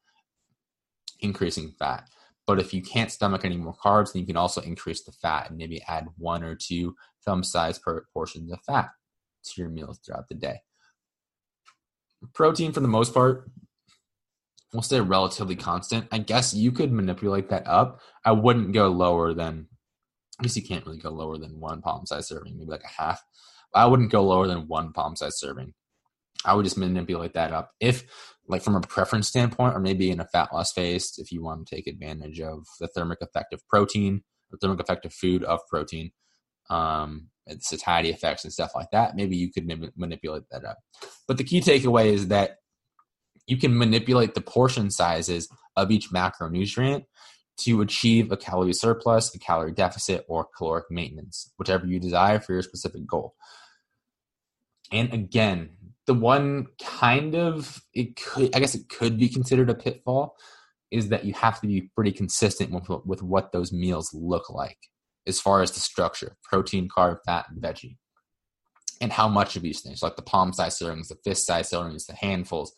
increasing 1.20 1.74
fat. 1.80 2.08
But 2.52 2.60
if 2.60 2.74
you 2.74 2.82
can't 2.82 3.10
stomach 3.10 3.46
any 3.46 3.56
more 3.56 3.74
carbs, 3.74 4.12
then 4.12 4.20
you 4.20 4.26
can 4.26 4.36
also 4.36 4.60
increase 4.60 5.04
the 5.04 5.14
fat 5.14 5.48
and 5.48 5.58
maybe 5.58 5.82
add 5.88 6.08
one 6.18 6.44
or 6.44 6.54
two 6.54 6.98
thumb 7.24 7.46
sized 7.46 7.82
portions 8.14 8.52
of 8.52 8.60
fat 8.68 8.90
to 9.46 9.62
your 9.62 9.70
meals 9.70 10.02
throughout 10.06 10.28
the 10.28 10.36
day. 10.36 10.58
Protein, 12.34 12.74
for 12.74 12.82
the 12.82 12.90
most 12.90 13.14
part, 13.14 13.50
will 14.74 14.82
stay 14.82 15.00
relatively 15.00 15.56
constant. 15.56 16.10
I 16.12 16.18
guess 16.18 16.54
you 16.54 16.74
could 16.74 16.92
manipulate 16.92 17.48
that 17.52 17.66
up. 17.68 18.02
I 18.26 18.34
wouldn't 18.34 18.74
go 18.74 18.90
lower 18.90 19.34
than, 19.34 19.68
I 20.38 20.44
guess 20.44 20.58
you 20.58 20.64
can't 20.64 20.86
really 20.86 21.00
go 21.00 21.10
lower 21.10 21.38
than 21.38 21.58
one 21.58 21.82
palm 21.82 22.06
size 22.06 22.28
serving, 22.28 22.58
maybe 22.58 22.70
like 22.70 22.84
a 22.84 23.02
half. 23.02 23.24
I 23.74 23.86
wouldn't 23.86 24.12
go 24.12 24.26
lower 24.26 24.46
than 24.46 24.68
one 24.68 24.92
palm 24.92 25.16
size 25.16 25.40
serving. 25.40 25.74
I 26.44 26.54
would 26.54 26.66
just 26.66 26.78
manipulate 26.78 27.32
that 27.36 27.54
up. 27.54 27.72
If 27.80 28.04
like 28.52 28.62
from 28.62 28.76
a 28.76 28.82
preference 28.82 29.28
standpoint, 29.28 29.76
or 29.76 29.80
maybe 29.80 30.12
in 30.12 30.20
a 30.20 30.28
fat 30.28 30.54
loss 30.54 30.74
phase, 30.74 31.14
if 31.18 31.32
you 31.32 31.42
want 31.42 31.66
to 31.66 31.76
take 31.76 31.88
advantage 31.88 32.40
of 32.42 32.66
the 32.80 32.88
thermic 32.88 33.20
effect 33.22 33.54
of 33.54 33.68
protein 33.68 34.24
or 34.52 34.58
thermic 34.58 34.80
effect 34.80 35.06
of 35.06 35.14
food 35.14 35.44
of 35.44 35.62
protein, 35.70 36.12
um, 36.70 37.30
satiety 37.60 38.10
effects 38.10 38.44
and 38.44 38.54
stuff 38.54 38.72
like 38.76 38.92
that, 38.92 39.16
maybe 39.16 39.36
you 39.36 39.52
could 39.52 39.66
manipulate 39.96 40.44
that 40.52 40.66
up. 40.66 40.78
But 41.28 41.38
the 41.38 41.44
key 41.44 41.62
takeaway 41.62 42.14
is 42.14 42.28
that 42.28 42.58
you 43.48 43.58
can 43.58 43.78
manipulate 43.78 44.36
the 44.36 44.42
portion 44.42 44.92
sizes 44.92 45.50
of 45.76 45.90
each 45.90 46.12
macronutrient 46.12 47.06
to 47.60 47.82
achieve 47.82 48.32
a 48.32 48.38
calorie 48.38 48.74
surplus, 48.74 49.34
a 49.36 49.40
calorie 49.40 49.72
deficit, 49.72 50.26
or 50.28 50.48
caloric 50.58 50.86
maintenance, 50.90 51.52
whichever 51.58 51.86
you 51.86 52.00
desire 52.00 52.40
for 52.40 52.54
your 52.54 52.62
specific 52.62 53.06
goal. 53.06 53.36
And 54.92 55.14
again, 55.14 55.70
the 56.08 56.14
one 56.14 56.68
kind 56.84 57.36
of 57.36 57.82
it 57.94 58.16
could 58.16 58.56
I 58.56 58.60
guess 58.60 58.76
it 58.76 58.90
could 58.90 59.18
be 59.18 59.30
considered 59.30 59.70
a 59.70 59.76
pitfall 59.76 60.36
is 60.90 61.10
that 61.10 61.24
you 61.24 61.34
have 61.34 61.62
to 61.62 61.68
be 61.68 61.90
pretty 61.96 62.12
consistent 62.12 62.72
with 62.72 62.90
with 63.06 63.24
what 63.24 63.52
those 63.52 63.72
meals 63.72 64.14
look 64.14 64.50
like 64.50 64.78
as 65.28 65.40
far 65.40 65.62
as 65.62 65.72
the 65.72 65.80
structure 65.80 66.36
protein 66.44 66.90
carb 66.90 67.18
fat 67.26 67.46
and 67.50 67.62
veggie. 67.62 67.98
And 69.00 69.12
how 69.12 69.28
much 69.28 69.56
of 69.56 69.66
each 69.66 69.80
thing. 69.80 69.96
Like 70.02 70.16
the 70.16 70.22
palm 70.22 70.54
size 70.54 70.78
servings 70.78 71.08
the 71.08 71.18
fist 71.24 71.48
size 71.48 71.72
servings 71.72 72.06
the 72.06 72.16
handfuls 72.16 72.74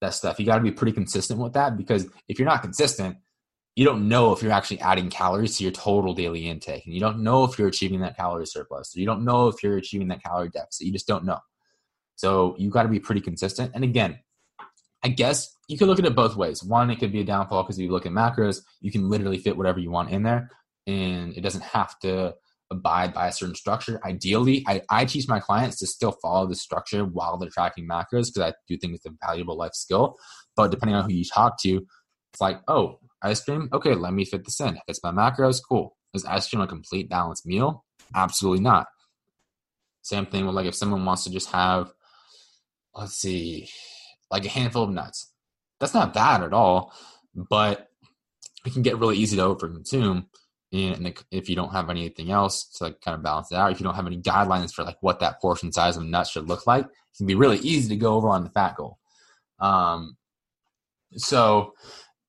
that 0.00 0.14
stuff. 0.14 0.38
You 0.38 0.46
got 0.46 0.58
to 0.58 0.62
be 0.62 0.70
pretty 0.70 0.92
consistent 0.92 1.40
with 1.40 1.54
that 1.54 1.76
because 1.76 2.06
if 2.28 2.38
you're 2.38 2.46
not 2.46 2.62
consistent 2.62 3.16
you 3.76 3.84
don't 3.84 4.08
know 4.08 4.32
if 4.32 4.42
you're 4.42 4.52
actually 4.52 4.80
adding 4.80 5.10
calories 5.10 5.56
to 5.58 5.62
your 5.62 5.72
total 5.72 6.14
daily 6.14 6.48
intake 6.48 6.84
and 6.86 6.94
you 6.94 7.00
don't 7.00 7.22
know 7.22 7.44
if 7.44 7.58
you're 7.58 7.68
achieving 7.68 8.00
that 8.00 8.16
calorie 8.16 8.46
surplus 8.46 8.96
or 8.96 9.00
you 9.00 9.06
don't 9.06 9.24
know 9.24 9.48
if 9.48 9.62
you're 9.62 9.76
achieving 9.76 10.08
that 10.08 10.22
calorie 10.22 10.48
deficit 10.48 10.86
you 10.86 10.92
just 10.92 11.06
don't 11.06 11.24
know 11.24 11.38
so 12.16 12.56
you 12.58 12.70
got 12.70 12.82
to 12.82 12.88
be 12.88 12.98
pretty 12.98 13.20
consistent. 13.20 13.72
And 13.74 13.84
again, 13.84 14.18
I 15.04 15.08
guess 15.08 15.54
you 15.68 15.78
could 15.78 15.86
look 15.86 15.98
at 15.98 16.06
it 16.06 16.16
both 16.16 16.34
ways. 16.34 16.64
One, 16.64 16.90
it 16.90 16.98
could 16.98 17.12
be 17.12 17.20
a 17.20 17.24
downfall 17.24 17.62
because 17.62 17.78
if 17.78 17.84
you 17.84 17.92
look 17.92 18.06
at 18.06 18.12
macros, 18.12 18.62
you 18.80 18.90
can 18.90 19.08
literally 19.08 19.38
fit 19.38 19.56
whatever 19.56 19.78
you 19.78 19.90
want 19.90 20.10
in 20.10 20.22
there, 20.22 20.50
and 20.86 21.36
it 21.36 21.42
doesn't 21.42 21.62
have 21.62 21.98
to 22.00 22.34
abide 22.70 23.14
by 23.14 23.28
a 23.28 23.32
certain 23.32 23.54
structure. 23.54 24.00
Ideally, 24.04 24.64
I, 24.66 24.82
I 24.90 25.04
teach 25.04 25.28
my 25.28 25.38
clients 25.38 25.78
to 25.78 25.86
still 25.86 26.12
follow 26.12 26.48
the 26.48 26.56
structure 26.56 27.04
while 27.04 27.36
they're 27.36 27.50
tracking 27.50 27.86
macros 27.86 28.32
because 28.32 28.40
I 28.40 28.54
do 28.66 28.76
think 28.76 28.94
it's 28.94 29.06
a 29.06 29.12
valuable 29.24 29.56
life 29.56 29.74
skill. 29.74 30.16
But 30.56 30.70
depending 30.70 30.96
on 30.96 31.08
who 31.08 31.14
you 31.14 31.24
talk 31.24 31.60
to, 31.62 31.86
it's 32.32 32.40
like, 32.40 32.60
oh, 32.66 32.98
ice 33.22 33.42
cream, 33.42 33.68
okay, 33.72 33.94
let 33.94 34.12
me 34.12 34.24
fit 34.24 34.44
this 34.44 34.60
in. 34.60 34.76
If 34.76 34.82
it's 34.88 35.02
my 35.02 35.10
macros, 35.10 35.60
cool. 35.66 35.96
Is 36.14 36.24
ice 36.24 36.48
cream 36.48 36.62
a 36.62 36.66
complete 36.66 37.08
balanced 37.08 37.46
meal? 37.46 37.84
Absolutely 38.14 38.60
not. 38.60 38.86
Same 40.02 40.26
thing 40.26 40.46
with 40.46 40.54
like 40.54 40.66
if 40.66 40.74
someone 40.74 41.04
wants 41.04 41.24
to 41.24 41.30
just 41.30 41.50
have 41.50 41.92
let's 42.96 43.14
see, 43.14 43.68
like 44.30 44.44
a 44.44 44.48
handful 44.48 44.84
of 44.84 44.90
nuts. 44.90 45.32
That's 45.78 45.94
not 45.94 46.14
bad 46.14 46.42
at 46.42 46.52
all, 46.52 46.92
but 47.34 47.88
it 48.64 48.72
can 48.72 48.82
get 48.82 48.98
really 48.98 49.16
easy 49.16 49.36
to 49.36 49.42
overconsume. 49.42 50.26
And 50.72 51.14
if 51.30 51.48
you 51.48 51.56
don't 51.56 51.72
have 51.72 51.90
anything 51.90 52.30
else 52.30 52.64
to 52.76 52.84
like 52.84 53.00
kind 53.00 53.14
of 53.14 53.22
balance 53.22 53.52
it 53.52 53.56
out, 53.56 53.70
if 53.70 53.78
you 53.78 53.84
don't 53.84 53.94
have 53.94 54.06
any 54.06 54.20
guidelines 54.20 54.72
for 54.72 54.84
like 54.84 54.96
what 55.00 55.20
that 55.20 55.40
portion 55.40 55.72
size 55.72 55.96
of 55.96 56.04
nuts 56.04 56.30
should 56.30 56.48
look 56.48 56.66
like, 56.66 56.84
it 56.84 57.16
can 57.16 57.26
be 57.26 57.34
really 57.34 57.58
easy 57.58 57.88
to 57.90 57.96
go 57.96 58.14
over 58.14 58.28
on 58.28 58.44
the 58.44 58.50
fat 58.50 58.76
goal. 58.76 58.98
Um, 59.60 60.16
so 61.12 61.74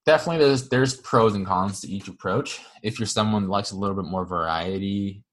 definitely 0.08 0.44
there's 0.44 0.70
there's 0.70 0.96
pros 0.96 1.36
and 1.36 1.46
cons 1.46 1.82
to 1.82 1.88
each 1.88 2.08
approach. 2.08 2.62
If 2.82 2.98
you're 2.98 3.06
someone 3.06 3.44
that 3.44 3.50
likes 3.50 3.72
a 3.72 3.78
little 3.78 3.96
bit 3.96 4.10
more 4.10 4.26
variety, 4.26 5.24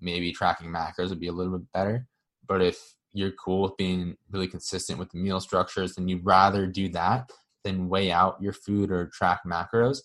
maybe 0.00 0.30
tracking 0.30 0.68
macros 0.68 1.08
would 1.08 1.18
be 1.18 1.26
a 1.26 1.32
little 1.32 1.58
bit 1.58 1.72
better. 1.72 2.06
But 2.46 2.62
if 2.62 2.78
you're 3.12 3.32
cool 3.32 3.62
with 3.62 3.76
being 3.78 4.16
really 4.30 4.46
consistent 4.46 4.98
with 4.98 5.10
the 5.10 5.18
meal 5.18 5.40
structures 5.40 5.96
and 5.96 6.08
you'd 6.08 6.24
rather 6.24 6.66
do 6.66 6.90
that 6.90 7.30
than 7.64 7.88
weigh 7.88 8.12
out 8.12 8.40
your 8.42 8.52
food 8.52 8.92
or 8.92 9.06
track 9.06 9.40
macros, 9.46 10.02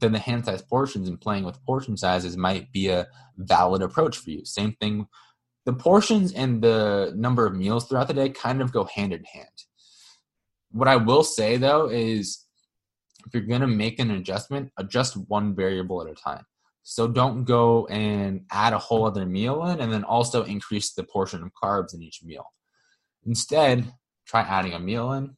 then 0.00 0.12
the 0.12 0.18
hand 0.18 0.46
size 0.46 0.62
portions 0.62 1.08
and 1.08 1.20
playing 1.20 1.44
with 1.44 1.62
portion 1.64 1.96
sizes 1.96 2.38
might 2.38 2.72
be 2.72 2.88
a 2.88 3.06
valid 3.36 3.82
approach 3.82 4.16
for 4.16 4.30
you. 4.30 4.46
Same 4.46 4.72
thing, 4.80 5.06
the 5.66 5.74
portions 5.74 6.32
and 6.32 6.62
the 6.62 7.12
number 7.14 7.44
of 7.44 7.54
meals 7.54 7.86
throughout 7.86 8.08
the 8.08 8.14
day 8.14 8.30
kind 8.30 8.62
of 8.62 8.72
go 8.72 8.84
hand 8.84 9.12
in 9.12 9.24
hand. 9.24 9.64
What 10.72 10.88
I 10.88 10.96
will 10.96 11.24
say 11.24 11.56
though 11.56 11.88
is 11.88 12.44
if 13.26 13.34
you're 13.34 13.42
going 13.42 13.60
to 13.60 13.66
make 13.66 13.98
an 13.98 14.10
adjustment, 14.10 14.70
adjust 14.76 15.16
one 15.28 15.54
variable 15.54 16.02
at 16.02 16.10
a 16.10 16.14
time. 16.14 16.44
So 16.82 17.06
don't 17.06 17.44
go 17.44 17.86
and 17.86 18.46
add 18.50 18.72
a 18.72 18.78
whole 18.78 19.04
other 19.04 19.26
meal 19.26 19.66
in 19.66 19.80
and 19.80 19.92
then 19.92 20.04
also 20.04 20.44
increase 20.44 20.92
the 20.92 21.04
portion 21.04 21.42
of 21.42 21.50
carbs 21.62 21.94
in 21.94 22.02
each 22.02 22.22
meal. 22.24 22.46
Instead, 23.26 23.92
try 24.26 24.40
adding 24.40 24.72
a 24.72 24.80
meal 24.80 25.12
in, 25.12 25.36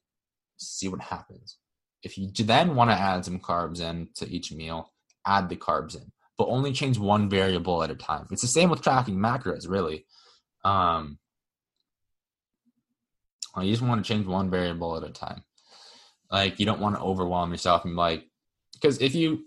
see 0.57 0.89
what 0.89 1.01
happens. 1.01 1.59
If 2.03 2.17
you 2.17 2.31
then 2.33 2.75
want 2.75 2.91
to 2.91 2.97
add 2.97 3.25
some 3.25 3.41
carbs 3.41 3.81
in 3.81 4.09
to 4.17 4.29
each 4.29 4.53
meal, 4.53 4.93
add 5.27 5.49
the 5.49 5.57
carbs 5.57 5.97
in, 5.97 6.13
but 6.39 6.49
only 6.49 6.73
change 6.73 6.99
one 6.99 7.29
variable 7.29 7.83
at 7.83 7.91
a 7.91 7.95
time. 7.95 8.27
It's 8.31 8.43
the 8.43 8.49
same 8.49 8.71
with 8.71 8.83
tracking 8.83 9.17
macros, 9.17 9.69
really. 9.69 10.07
Um, 10.65 11.19
well, 13.55 13.65
you 13.65 13.73
just 13.73 13.83
want 13.83 14.05
to 14.05 14.09
change 14.09 14.27
one 14.27 14.51
variable 14.51 14.97
at 14.97 15.09
a 15.09 15.13
time. 15.13 15.45
Like 16.31 16.59
you 16.59 16.67
don't 16.67 16.81
want 16.81 16.97
to 16.97 17.03
overwhelm 17.03 17.51
yourself 17.51 17.85
and 17.85 17.97
like, 17.97 18.25
because 18.75 19.01
if 19.01 19.15
you 19.15 19.45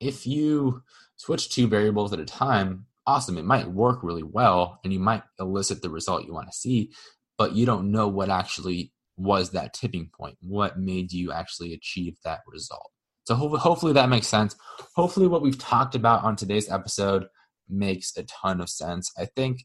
if 0.00 0.26
you 0.26 0.82
switch 1.16 1.48
two 1.48 1.66
variables 1.66 2.12
at 2.12 2.20
a 2.20 2.24
time, 2.24 2.86
awesome. 3.06 3.38
It 3.38 3.44
might 3.44 3.70
work 3.70 4.00
really 4.02 4.22
well 4.22 4.80
and 4.84 4.92
you 4.92 4.98
might 4.98 5.22
elicit 5.40 5.80
the 5.82 5.90
result 5.90 6.26
you 6.26 6.34
want 6.34 6.48
to 6.48 6.56
see, 6.56 6.92
but 7.38 7.52
you 7.52 7.64
don't 7.64 7.90
know 7.90 8.08
what 8.08 8.28
actually 8.28 8.92
was 9.16 9.50
that 9.50 9.72
tipping 9.72 10.10
point. 10.14 10.36
What 10.42 10.78
made 10.78 11.12
you 11.12 11.32
actually 11.32 11.72
achieve 11.72 12.16
that 12.24 12.40
result? 12.46 12.90
So 13.24 13.34
hopefully 13.34 13.94
that 13.94 14.08
makes 14.08 14.28
sense. 14.28 14.54
Hopefully 14.94 15.26
what 15.26 15.42
we've 15.42 15.58
talked 15.58 15.94
about 15.94 16.22
on 16.22 16.36
today's 16.36 16.70
episode 16.70 17.26
makes 17.68 18.16
a 18.16 18.22
ton 18.24 18.60
of 18.60 18.68
sense. 18.68 19.10
I 19.18 19.24
think 19.24 19.64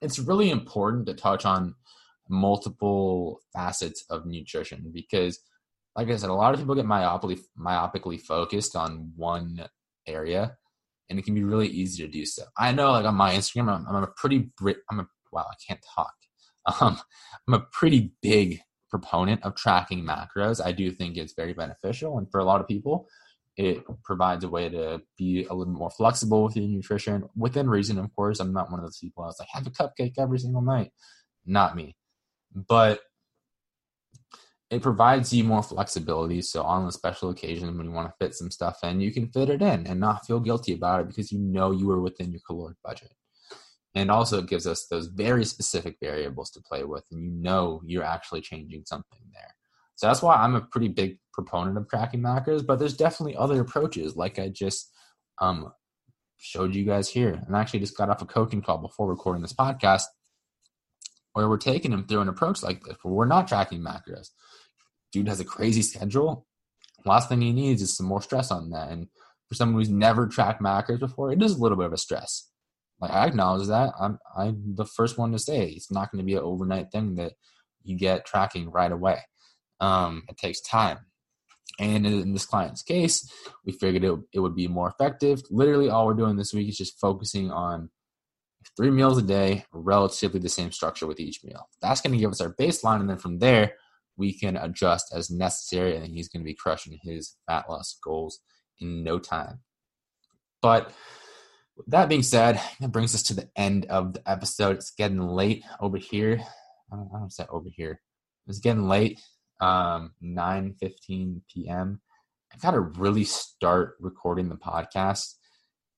it's 0.00 0.18
really 0.18 0.50
important 0.50 1.06
to 1.06 1.14
touch 1.14 1.44
on 1.44 1.74
multiple 2.30 3.40
facets 3.52 4.04
of 4.08 4.24
nutrition 4.24 4.90
because 4.94 5.40
like 5.96 6.08
I 6.08 6.16
said, 6.16 6.30
a 6.30 6.34
lot 6.34 6.54
of 6.54 6.60
people 6.60 6.74
get 6.74 6.86
myopically 6.86 7.40
myopically 7.58 8.20
focused 8.20 8.76
on 8.76 9.12
one 9.16 9.66
area, 10.06 10.56
and 11.08 11.18
it 11.18 11.24
can 11.24 11.34
be 11.34 11.44
really 11.44 11.68
easy 11.68 12.04
to 12.04 12.10
do 12.10 12.24
so. 12.24 12.44
I 12.56 12.72
know, 12.72 12.92
like 12.92 13.04
on 13.04 13.16
my 13.16 13.32
Instagram, 13.32 13.68
I'm, 13.68 13.86
I'm 13.88 14.02
a 14.04 14.08
pretty 14.16 14.50
brit. 14.58 14.78
I'm 14.90 15.00
a 15.00 15.06
wow, 15.32 15.46
I 15.50 15.54
can't 15.66 15.84
talk. 15.94 16.12
Um, 16.82 17.00
I'm 17.48 17.54
a 17.54 17.66
pretty 17.72 18.12
big 18.20 18.60
proponent 18.90 19.42
of 19.44 19.56
tracking 19.56 20.04
macros. 20.04 20.60
I 20.62 20.72
do 20.72 20.90
think 20.90 21.16
it's 21.16 21.32
very 21.32 21.54
beneficial, 21.54 22.18
and 22.18 22.30
for 22.30 22.38
a 22.38 22.44
lot 22.44 22.60
of 22.60 22.68
people, 22.68 23.08
it 23.56 23.82
provides 24.04 24.44
a 24.44 24.48
way 24.48 24.68
to 24.68 25.00
be 25.16 25.46
a 25.46 25.54
little 25.54 25.72
more 25.72 25.90
flexible 25.90 26.44
with 26.44 26.56
your 26.56 26.68
nutrition 26.68 27.24
within 27.34 27.68
reason. 27.68 27.98
Of 27.98 28.14
course, 28.14 28.40
I'm 28.40 28.52
not 28.52 28.70
one 28.70 28.78
of 28.78 28.84
those 28.84 28.98
people. 28.98 29.24
Was 29.24 29.38
like, 29.38 29.48
have 29.52 29.66
a 29.66 29.70
cupcake 29.70 30.14
every 30.18 30.38
single 30.38 30.60
night. 30.60 30.92
Not 31.46 31.76
me, 31.76 31.96
but 32.54 33.00
it 34.70 34.82
provides 34.82 35.32
you 35.32 35.42
more 35.42 35.62
flexibility. 35.62 36.40
So 36.42 36.62
on 36.62 36.86
a 36.86 36.92
special 36.92 37.30
occasion 37.30 37.76
when 37.76 37.86
you 37.86 37.92
want 37.92 38.08
to 38.08 38.24
fit 38.24 38.34
some 38.34 38.50
stuff 38.50 38.78
in, 38.84 39.00
you 39.00 39.12
can 39.12 39.28
fit 39.28 39.50
it 39.50 39.62
in 39.62 39.86
and 39.86 39.98
not 39.98 40.26
feel 40.26 40.38
guilty 40.38 40.74
about 40.74 41.00
it 41.00 41.08
because 41.08 41.32
you 41.32 41.40
know 41.40 41.72
you 41.72 41.88
were 41.88 42.00
within 42.00 42.30
your 42.30 42.40
caloric 42.46 42.76
budget. 42.84 43.12
And 43.96 44.10
also 44.10 44.38
it 44.38 44.48
gives 44.48 44.68
us 44.68 44.86
those 44.86 45.08
very 45.08 45.44
specific 45.44 45.96
variables 46.00 46.52
to 46.52 46.60
play 46.60 46.84
with 46.84 47.04
and 47.10 47.20
you 47.20 47.32
know 47.32 47.82
you're 47.84 48.04
actually 48.04 48.42
changing 48.42 48.84
something 48.86 49.18
there. 49.32 49.54
So 49.96 50.06
that's 50.06 50.22
why 50.22 50.36
I'm 50.36 50.54
a 50.54 50.60
pretty 50.60 50.88
big 50.88 51.18
proponent 51.32 51.76
of 51.76 51.88
tracking 51.88 52.20
macros, 52.20 52.64
but 52.64 52.78
there's 52.78 52.96
definitely 52.96 53.36
other 53.36 53.60
approaches 53.60 54.16
like 54.16 54.38
I 54.38 54.48
just 54.48 54.92
um, 55.40 55.72
showed 56.38 56.76
you 56.76 56.84
guys 56.84 57.08
here. 57.08 57.42
And 57.46 57.56
I 57.56 57.60
actually 57.60 57.80
just 57.80 57.96
got 57.96 58.08
off 58.08 58.22
a 58.22 58.26
coaching 58.26 58.62
call 58.62 58.78
before 58.78 59.08
recording 59.08 59.42
this 59.42 59.52
podcast 59.52 60.04
where 61.32 61.48
we're 61.48 61.56
taking 61.56 61.92
him 61.92 62.06
through 62.06 62.20
an 62.20 62.28
approach 62.28 62.62
like 62.62 62.82
this 62.84 62.96
where 63.02 63.14
we're 63.14 63.26
not 63.26 63.48
tracking 63.48 63.80
macros 63.80 64.30
dude 65.12 65.28
has 65.28 65.40
a 65.40 65.44
crazy 65.44 65.82
schedule. 65.82 66.46
Last 67.04 67.28
thing 67.28 67.40
he 67.40 67.52
needs 67.52 67.82
is 67.82 67.96
some 67.96 68.06
more 68.06 68.22
stress 68.22 68.50
on 68.50 68.70
that. 68.70 68.90
And 68.90 69.08
for 69.48 69.54
someone 69.54 69.80
who's 69.80 69.90
never 69.90 70.26
tracked 70.26 70.62
macros 70.62 71.00
before, 71.00 71.32
it 71.32 71.42
is 71.42 71.52
a 71.52 71.60
little 71.60 71.78
bit 71.78 71.86
of 71.86 71.92
a 71.92 71.98
stress. 71.98 72.48
Like 73.00 73.10
I 73.10 73.26
acknowledge 73.26 73.68
that. 73.68 73.94
I'm 73.98 74.18
I'm 74.36 74.74
the 74.76 74.84
first 74.84 75.16
one 75.16 75.32
to 75.32 75.38
say 75.38 75.68
it's 75.68 75.90
not 75.90 76.12
going 76.12 76.18
to 76.18 76.26
be 76.26 76.34
an 76.34 76.42
overnight 76.42 76.92
thing 76.92 77.14
that 77.14 77.32
you 77.82 77.96
get 77.96 78.26
tracking 78.26 78.70
right 78.70 78.92
away. 78.92 79.20
Um, 79.80 80.24
it 80.28 80.36
takes 80.36 80.60
time. 80.60 80.98
And 81.78 82.06
in 82.06 82.34
this 82.34 82.44
client's 82.44 82.82
case, 82.82 83.32
we 83.64 83.72
figured 83.72 84.04
it, 84.04 84.14
it 84.34 84.40
would 84.40 84.54
be 84.54 84.68
more 84.68 84.88
effective. 84.88 85.40
Literally, 85.50 85.88
all 85.88 86.06
we're 86.06 86.12
doing 86.12 86.36
this 86.36 86.52
week 86.52 86.68
is 86.68 86.76
just 86.76 87.00
focusing 87.00 87.50
on 87.50 87.88
three 88.76 88.90
meals 88.90 89.18
a 89.18 89.22
day, 89.22 89.64
relatively 89.72 90.40
the 90.40 90.48
same 90.48 90.72
structure 90.72 91.06
with 91.06 91.20
each 91.20 91.42
meal. 91.44 91.68
That's 91.82 92.00
going 92.00 92.12
to 92.12 92.18
give 92.18 92.30
us 92.30 92.40
our 92.40 92.54
baseline. 92.54 93.00
And 93.00 93.10
then 93.10 93.18
from 93.18 93.38
there, 93.38 93.74
we 94.16 94.32
can 94.32 94.56
adjust 94.56 95.12
as 95.14 95.30
necessary, 95.30 95.96
and 95.96 96.06
he's 96.06 96.28
going 96.28 96.42
to 96.42 96.48
be 96.48 96.54
crushing 96.54 96.98
his 97.02 97.36
fat 97.46 97.68
loss 97.68 97.98
goals 98.02 98.40
in 98.78 99.02
no 99.02 99.18
time. 99.18 99.60
But 100.62 100.92
that 101.86 102.08
being 102.08 102.22
said, 102.22 102.60
that 102.80 102.92
brings 102.92 103.14
us 103.14 103.22
to 103.24 103.34
the 103.34 103.48
end 103.56 103.86
of 103.86 104.14
the 104.14 104.30
episode. 104.30 104.76
It's 104.76 104.90
getting 104.90 105.20
late 105.20 105.64
over 105.80 105.96
here. 105.96 106.40
I 106.92 106.96
don't, 106.96 107.10
don't 107.12 107.32
say 107.32 107.46
over 107.50 107.68
here. 107.70 108.00
It's 108.46 108.58
getting 108.58 108.88
late. 108.88 109.20
Um, 109.60 110.12
9 110.22 110.74
15 110.80 111.42
p.m. 111.52 112.00
I 112.52 112.56
gotta 112.62 112.80
really 112.80 113.24
start 113.24 113.96
recording 114.00 114.48
the 114.48 114.56
podcast 114.56 115.34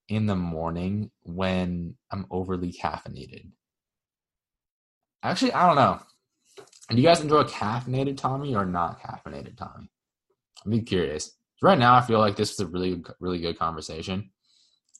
in 0.08 0.26
the 0.26 0.36
morning 0.36 1.10
when 1.22 1.96
I'm 2.10 2.26
overly 2.30 2.72
caffeinated. 2.72 3.50
Actually, 5.22 5.52
I 5.52 5.66
don't 5.66 5.76
know. 5.76 6.00
Do 6.90 6.96
you 6.96 7.04
guys 7.04 7.20
enjoy 7.20 7.44
caffeinated 7.44 8.16
Tommy 8.16 8.54
or 8.54 8.66
not 8.66 9.00
caffeinated 9.00 9.56
Tommy? 9.56 9.90
I'm 10.64 10.70
be 10.70 10.80
curious. 10.80 11.32
Right 11.62 11.78
now, 11.78 11.94
I 11.94 12.00
feel 12.00 12.18
like 12.18 12.36
this 12.36 12.52
is 12.52 12.60
a 12.60 12.66
really, 12.66 13.02
really 13.20 13.38
good 13.38 13.58
conversation. 13.58 14.30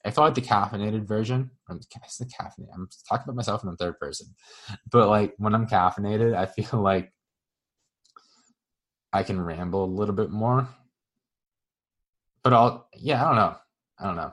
I 0.04 0.10
feel 0.10 0.24
like 0.24 0.34
the 0.34 0.40
caffeinated 0.40 1.06
version. 1.06 1.50
I'm 1.68 1.78
the 1.78 2.26
caffeinated. 2.26 2.68
I'm 2.74 2.88
talking 3.08 3.24
about 3.24 3.36
myself 3.36 3.62
in 3.62 3.70
the 3.70 3.76
third 3.76 3.98
person, 3.98 4.28
but 4.90 5.08
like 5.08 5.34
when 5.38 5.54
I'm 5.54 5.66
caffeinated, 5.66 6.36
I 6.36 6.46
feel 6.46 6.80
like 6.80 7.12
I 9.12 9.22
can 9.22 9.40
ramble 9.40 9.84
a 9.84 9.86
little 9.86 10.14
bit 10.14 10.30
more. 10.30 10.68
But 12.42 12.52
I'll, 12.52 12.88
yeah, 12.96 13.22
I 13.22 13.28
don't 13.28 13.36
know. 13.36 13.56
I 13.98 14.06
don't 14.06 14.16
know. 14.16 14.32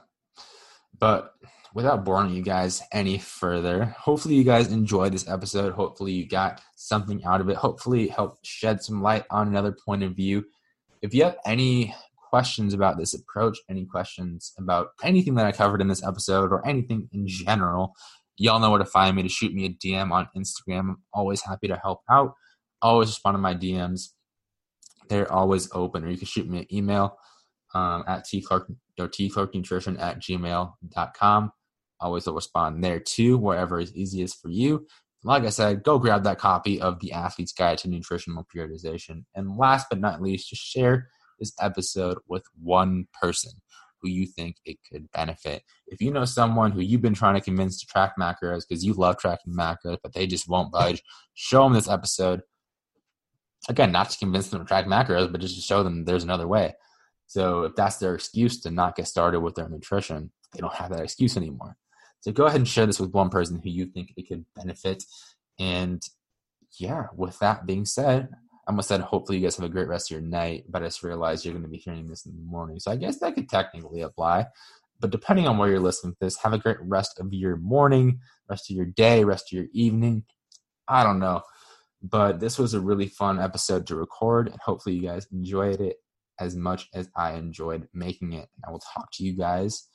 But 0.99 1.33
without 1.73 2.03
boring 2.03 2.31
you 2.31 2.41
guys 2.41 2.81
any 2.91 3.17
further, 3.17 3.85
hopefully 3.85 4.35
you 4.35 4.43
guys 4.43 4.71
enjoyed 4.71 5.13
this 5.13 5.27
episode. 5.27 5.73
Hopefully 5.73 6.11
you 6.13 6.27
got 6.27 6.61
something 6.75 7.23
out 7.25 7.41
of 7.41 7.49
it. 7.49 7.57
Hopefully 7.57 8.05
it 8.05 8.11
helped 8.11 8.45
shed 8.45 8.83
some 8.83 9.01
light 9.01 9.25
on 9.29 9.47
another 9.47 9.71
point 9.71 10.03
of 10.03 10.15
view. 10.15 10.45
If 11.01 11.13
you 11.13 11.23
have 11.23 11.37
any 11.45 11.95
questions 12.29 12.73
about 12.73 12.97
this 12.97 13.13
approach, 13.13 13.57
any 13.69 13.85
questions 13.85 14.53
about 14.57 14.89
anything 15.03 15.35
that 15.35 15.45
I 15.45 15.51
covered 15.51 15.81
in 15.81 15.87
this 15.87 16.05
episode 16.05 16.51
or 16.51 16.67
anything 16.67 17.09
in 17.11 17.27
general, 17.27 17.95
y'all 18.37 18.59
know 18.59 18.69
where 18.69 18.79
to 18.79 18.85
find 18.85 19.15
me 19.15 19.23
to 19.23 19.29
shoot 19.29 19.53
me 19.53 19.65
a 19.65 19.69
DM 19.69 20.11
on 20.11 20.27
Instagram. 20.35 20.79
I'm 20.79 21.03
always 21.13 21.41
happy 21.41 21.67
to 21.67 21.79
help 21.81 22.01
out. 22.09 22.33
Always 22.81 23.09
respond 23.09 23.35
to 23.35 23.39
my 23.39 23.55
DMs. 23.55 24.09
They're 25.07 25.31
always 25.31 25.69
open. 25.73 26.03
Or 26.03 26.09
you 26.09 26.17
can 26.17 26.27
shoot 26.27 26.47
me 26.47 26.59
an 26.59 26.73
email 26.73 27.17
um, 27.73 28.03
at 28.07 28.25
tclark 28.25 28.65
or 28.97 29.07
tclarknutrition 29.07 29.99
at 29.99 30.19
gmail.com 30.19 31.51
always 31.99 32.25
will 32.25 32.33
respond 32.33 32.83
there 32.83 32.99
too, 32.99 33.37
wherever 33.37 33.79
is 33.79 33.95
easiest 33.95 34.41
for 34.41 34.49
you. 34.49 34.85
Like 35.23 35.43
I 35.43 35.49
said, 35.49 35.83
go 35.83 35.99
grab 35.99 36.23
that 36.23 36.39
copy 36.39 36.79
of 36.79 36.99
The 36.99 37.11
Athlete's 37.11 37.51
Guide 37.51 37.77
to 37.79 37.89
Nutritional 37.89 38.47
Periodization. 38.55 39.25
And 39.35 39.57
last 39.57 39.87
but 39.89 39.99
not 39.99 40.21
least, 40.21 40.49
just 40.49 40.61
share 40.61 41.09
this 41.39 41.53
episode 41.59 42.19
with 42.27 42.43
one 42.61 43.07
person 43.21 43.51
who 44.01 44.07
you 44.07 44.25
think 44.25 44.55
it 44.63 44.77
could 44.89 45.11
benefit. 45.11 45.63
If 45.87 45.99
you 45.99 46.11
know 46.11 46.23
someone 46.23 46.71
who 46.71 46.79
you've 46.79 47.01
been 47.01 47.13
trying 47.13 47.35
to 47.35 47.41
convince 47.41 47.81
to 47.81 47.85
track 47.85 48.13
macros 48.17 48.63
because 48.67 48.85
you 48.85 48.93
love 48.93 49.17
tracking 49.17 49.53
macros, 49.53 49.97
but 50.01 50.13
they 50.13 50.25
just 50.25 50.47
won't 50.47 50.71
budge, 50.71 51.03
show 51.33 51.63
them 51.63 51.73
this 51.73 51.89
episode. 51.89 52.41
Again, 53.67 53.91
not 53.91 54.09
to 54.09 54.17
convince 54.17 54.47
them 54.47 54.61
to 54.61 54.65
track 54.65 54.85
macros, 54.85 55.29
but 55.29 55.41
just 55.41 55.55
to 55.55 55.61
show 55.61 55.83
them 55.83 56.05
there's 56.05 56.23
another 56.23 56.47
way. 56.47 56.75
So 57.29 57.61
if 57.61 57.75
that's 57.75 57.97
their 57.97 58.15
excuse 58.15 58.59
to 58.61 58.71
not 58.71 58.95
get 58.95 59.07
started 59.07 59.41
with 59.41 59.53
their 59.53 59.69
nutrition, 59.69 60.31
they 60.51 60.61
don't 60.61 60.73
have 60.73 60.89
that 60.89 61.03
excuse 61.03 61.37
anymore. 61.37 61.77
So 62.21 62.31
go 62.31 62.45
ahead 62.45 62.57
and 62.57 62.67
share 62.67 62.87
this 62.87 62.99
with 62.99 63.11
one 63.11 63.29
person 63.29 63.61
who 63.63 63.69
you 63.69 63.85
think 63.85 64.13
it 64.17 64.27
could 64.27 64.45
benefit. 64.55 65.03
And 65.59 66.01
yeah, 66.79 67.05
with 67.15 67.37
that 67.37 67.67
being 67.67 67.85
said, 67.85 68.29
I 68.67 68.71
almost 68.71 68.87
said 68.87 69.01
hopefully 69.01 69.37
you 69.37 69.43
guys 69.43 69.55
have 69.57 69.65
a 69.65 69.69
great 69.69 69.87
rest 69.87 70.09
of 70.09 70.15
your 70.15 70.27
night, 70.27 70.63
but 70.67 70.81
I 70.81 70.87
just 70.87 71.03
realized 71.03 71.45
you're 71.45 71.53
going 71.53 71.63
to 71.63 71.69
be 71.69 71.77
hearing 71.77 72.07
this 72.07 72.25
in 72.25 72.35
the 72.35 72.41
morning. 72.41 72.79
So 72.79 72.91
I 72.91 72.95
guess 72.95 73.19
that 73.19 73.35
could 73.35 73.47
technically 73.47 74.01
apply. 74.01 74.47
But 74.99 75.11
depending 75.11 75.47
on 75.47 75.59
where 75.59 75.69
you're 75.69 75.79
listening 75.79 76.13
to 76.13 76.19
this, 76.21 76.37
have 76.37 76.53
a 76.53 76.57
great 76.57 76.81
rest 76.81 77.19
of 77.19 77.31
your 77.31 77.57
morning, 77.57 78.21
rest 78.49 78.71
of 78.71 78.75
your 78.75 78.87
day, 78.87 79.23
rest 79.23 79.53
of 79.53 79.57
your 79.57 79.67
evening. 79.71 80.23
I 80.87 81.03
don't 81.03 81.19
know. 81.19 81.43
But 82.01 82.39
this 82.39 82.57
was 82.57 82.73
a 82.73 82.79
really 82.79 83.07
fun 83.07 83.39
episode 83.39 83.85
to 83.87 83.95
record, 83.95 84.47
and 84.47 84.59
hopefully 84.59 84.95
you 84.95 85.03
guys 85.03 85.27
enjoyed 85.31 85.79
it 85.79 85.97
as 86.39 86.55
much 86.55 86.87
as 86.93 87.09
I 87.15 87.33
enjoyed 87.33 87.87
making 87.93 88.33
it. 88.33 88.49
And 88.55 88.63
I 88.67 88.71
will 88.71 88.81
talk 88.93 89.09
to 89.13 89.23
you 89.23 89.35
guys 89.37 89.87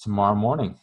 tomorrow 0.00 0.34
morning. 0.34 0.76